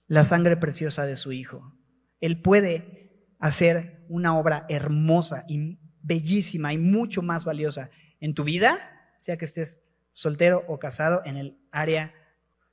[0.08, 1.78] la sangre preciosa de su Hijo.
[2.20, 8.78] Él puede hacer una obra hermosa y bellísima y mucho más valiosa en tu vida,
[9.20, 9.80] sea que estés
[10.12, 12.14] soltero o casado en el área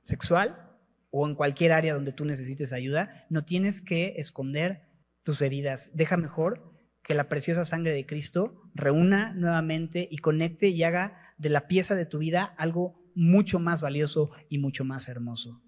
[0.02, 0.69] sexual
[1.10, 4.88] o en cualquier área donde tú necesites ayuda, no tienes que esconder
[5.22, 5.90] tus heridas.
[5.94, 11.48] Deja mejor que la preciosa sangre de Cristo reúna nuevamente y conecte y haga de
[11.48, 15.62] la pieza de tu vida algo mucho más valioso y mucho más hermoso.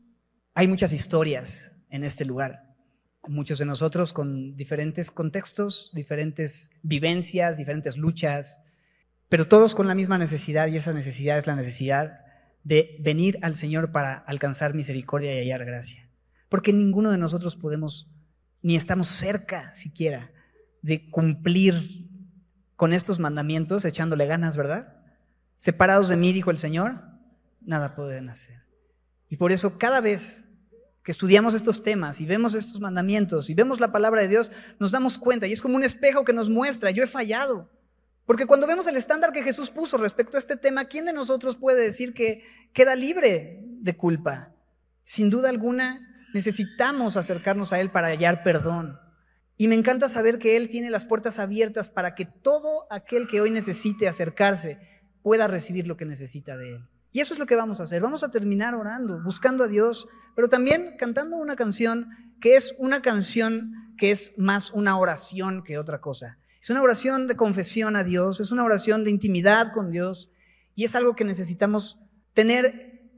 [0.54, 2.74] Hay muchas historias en este lugar,
[3.28, 8.60] muchos de nosotros con diferentes contextos, diferentes vivencias, diferentes luchas,
[9.28, 12.21] pero todos con la misma necesidad y esa necesidad es la necesidad
[12.64, 16.08] de venir al Señor para alcanzar misericordia y hallar gracia.
[16.48, 18.10] Porque ninguno de nosotros podemos,
[18.62, 20.32] ni estamos cerca siquiera
[20.82, 22.08] de cumplir
[22.76, 24.96] con estos mandamientos echándole ganas, ¿verdad?
[25.58, 27.00] Separados de mí, dijo el Señor,
[27.60, 28.62] nada pueden hacer.
[29.28, 30.44] Y por eso cada vez
[31.02, 34.90] que estudiamos estos temas y vemos estos mandamientos y vemos la palabra de Dios, nos
[34.90, 37.68] damos cuenta y es como un espejo que nos muestra, yo he fallado.
[38.26, 41.56] Porque cuando vemos el estándar que Jesús puso respecto a este tema, ¿quién de nosotros
[41.56, 44.54] puede decir que queda libre de culpa?
[45.04, 48.98] Sin duda alguna, necesitamos acercarnos a Él para hallar perdón.
[49.56, 53.40] Y me encanta saber que Él tiene las puertas abiertas para que todo aquel que
[53.40, 54.78] hoy necesite acercarse
[55.22, 56.88] pueda recibir lo que necesita de Él.
[57.12, 58.00] Y eso es lo que vamos a hacer.
[58.00, 62.08] Vamos a terminar orando, buscando a Dios, pero también cantando una canción
[62.40, 66.38] que es una canción que es más una oración que otra cosa.
[66.62, 70.30] Es una oración de confesión a Dios, es una oración de intimidad con Dios
[70.76, 71.98] y es algo que necesitamos
[72.34, 73.10] tener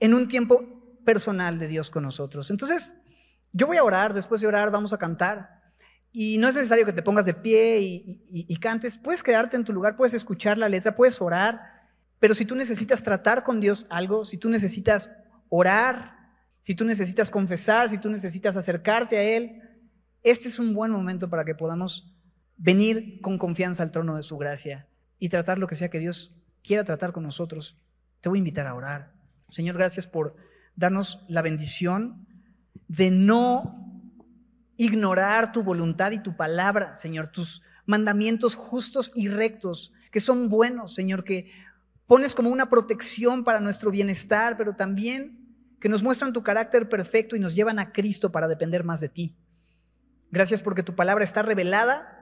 [0.00, 2.50] en un tiempo personal de Dios con nosotros.
[2.50, 2.92] Entonces,
[3.52, 5.62] yo voy a orar, después de orar vamos a cantar.
[6.12, 9.72] Y no es necesario que te pongas de pie y, cantes, puedes quedarte en tu
[9.72, 11.60] lugar, puedes escuchar la letra, puedes orar,
[12.18, 15.08] pero si tú necesitas tratar con Dios algo, si tú necesitas
[15.48, 16.18] orar,
[16.60, 19.62] si tú necesitas confesar, si tú necesitas acercarte a Él,
[20.22, 22.09] este es un buen momento para que podamos
[22.60, 24.86] venir con confianza al trono de su gracia
[25.18, 27.80] y tratar lo que sea que Dios quiera tratar con nosotros.
[28.20, 29.14] Te voy a invitar a orar.
[29.48, 30.36] Señor, gracias por
[30.76, 32.26] darnos la bendición
[32.86, 34.04] de no
[34.76, 40.94] ignorar tu voluntad y tu palabra, Señor, tus mandamientos justos y rectos, que son buenos,
[40.94, 41.50] Señor, que
[42.06, 47.36] pones como una protección para nuestro bienestar, pero también que nos muestran tu carácter perfecto
[47.36, 49.36] y nos llevan a Cristo para depender más de ti.
[50.30, 52.19] Gracias porque tu palabra está revelada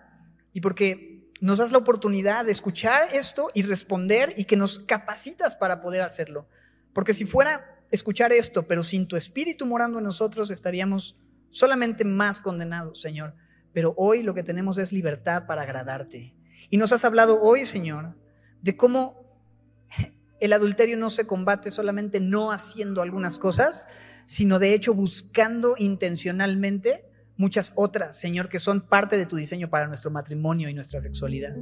[0.52, 5.54] y porque nos das la oportunidad de escuchar esto y responder y que nos capacitas
[5.54, 6.48] para poder hacerlo.
[6.92, 11.16] Porque si fuera escuchar esto, pero sin tu espíritu morando en nosotros, estaríamos
[11.50, 13.34] solamente más condenados, Señor.
[13.72, 16.34] Pero hoy lo que tenemos es libertad para agradarte.
[16.70, 18.16] Y nos has hablado hoy, Señor,
[18.62, 19.40] de cómo
[20.40, 23.86] el adulterio no se combate solamente no haciendo algunas cosas,
[24.26, 27.07] sino de hecho buscando intencionalmente
[27.38, 31.56] muchas otras, Señor, que son parte de tu diseño para nuestro matrimonio y nuestra sexualidad.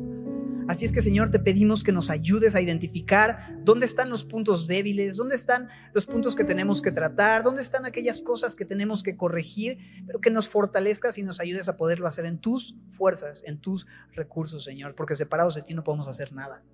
[0.69, 4.67] Así es que, Señor, te pedimos que nos ayudes a identificar dónde están los puntos
[4.67, 9.05] débiles, dónde están los puntos que tenemos que tratar, dónde están aquellas cosas que tenemos
[9.05, 13.43] que corregir, pero que nos fortalezcas y nos ayudes a poderlo hacer en tus fuerzas,
[13.47, 16.65] en tus recursos, Señor, porque separados de ti no podemos hacer nada.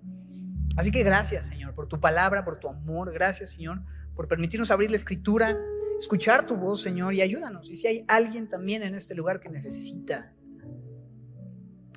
[0.75, 3.13] Así que gracias, Señor, por tu palabra, por tu amor.
[3.13, 3.83] Gracias, Señor,
[4.15, 5.55] por permitirnos abrir la escritura,
[6.03, 7.71] escuchar tu voz, Señor, y ayúdanos.
[7.71, 10.35] Y si hay alguien también en este lugar que necesita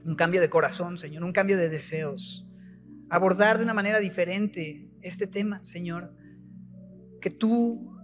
[0.05, 2.47] un cambio de corazón, Señor, un cambio de deseos,
[3.11, 6.15] abordar de una manera diferente este tema, Señor,
[7.21, 7.97] que tú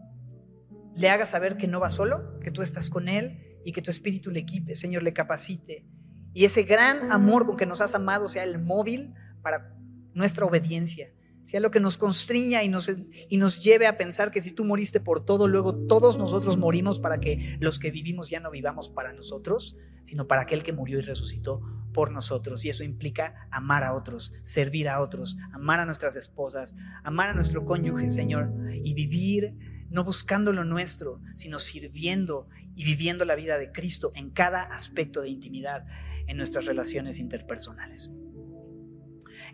[0.97, 3.91] le hagas saber que no va solo, que tú estás con él y que tu
[3.91, 5.87] espíritu le equipe, Señor, le capacite.
[6.35, 9.77] Y ese gran amor con que nos has amado sea el móvil para
[10.15, 11.13] nuestra obediencia,
[11.45, 12.91] sea lo que nos constriña y nos,
[13.29, 17.01] y nos lleve a pensar que si tú moriste por todo, luego todos nosotros morimos
[17.01, 20.99] para que los que vivimos ya no vivamos para nosotros, sino para aquel que murió
[20.99, 21.61] y resucitó
[21.93, 22.65] por nosotros.
[22.65, 26.75] Y eso implica amar a otros, servir a otros, amar a nuestras esposas,
[27.05, 29.57] amar a nuestro cónyuge, Señor, y vivir
[29.91, 35.21] no buscando lo nuestro, sino sirviendo y viviendo la vida de Cristo en cada aspecto
[35.21, 35.85] de intimidad
[36.27, 38.11] en nuestras relaciones interpersonales.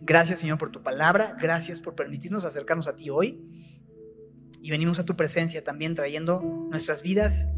[0.03, 3.45] Gracias Señor por tu palabra, gracias por permitirnos acercarnos a ti hoy
[4.61, 6.41] y venimos a tu presencia también trayendo
[6.71, 7.49] nuestras vidas,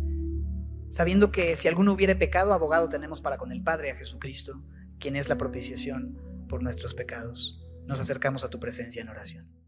[0.89, 4.63] sabiendo que si alguno hubiere pecado, abogado tenemos para con el Padre a Jesucristo,
[4.99, 6.19] quien es la propiciación
[6.49, 7.61] por nuestros pecados.
[7.87, 9.60] Nos acercamos a tu presencia en oración.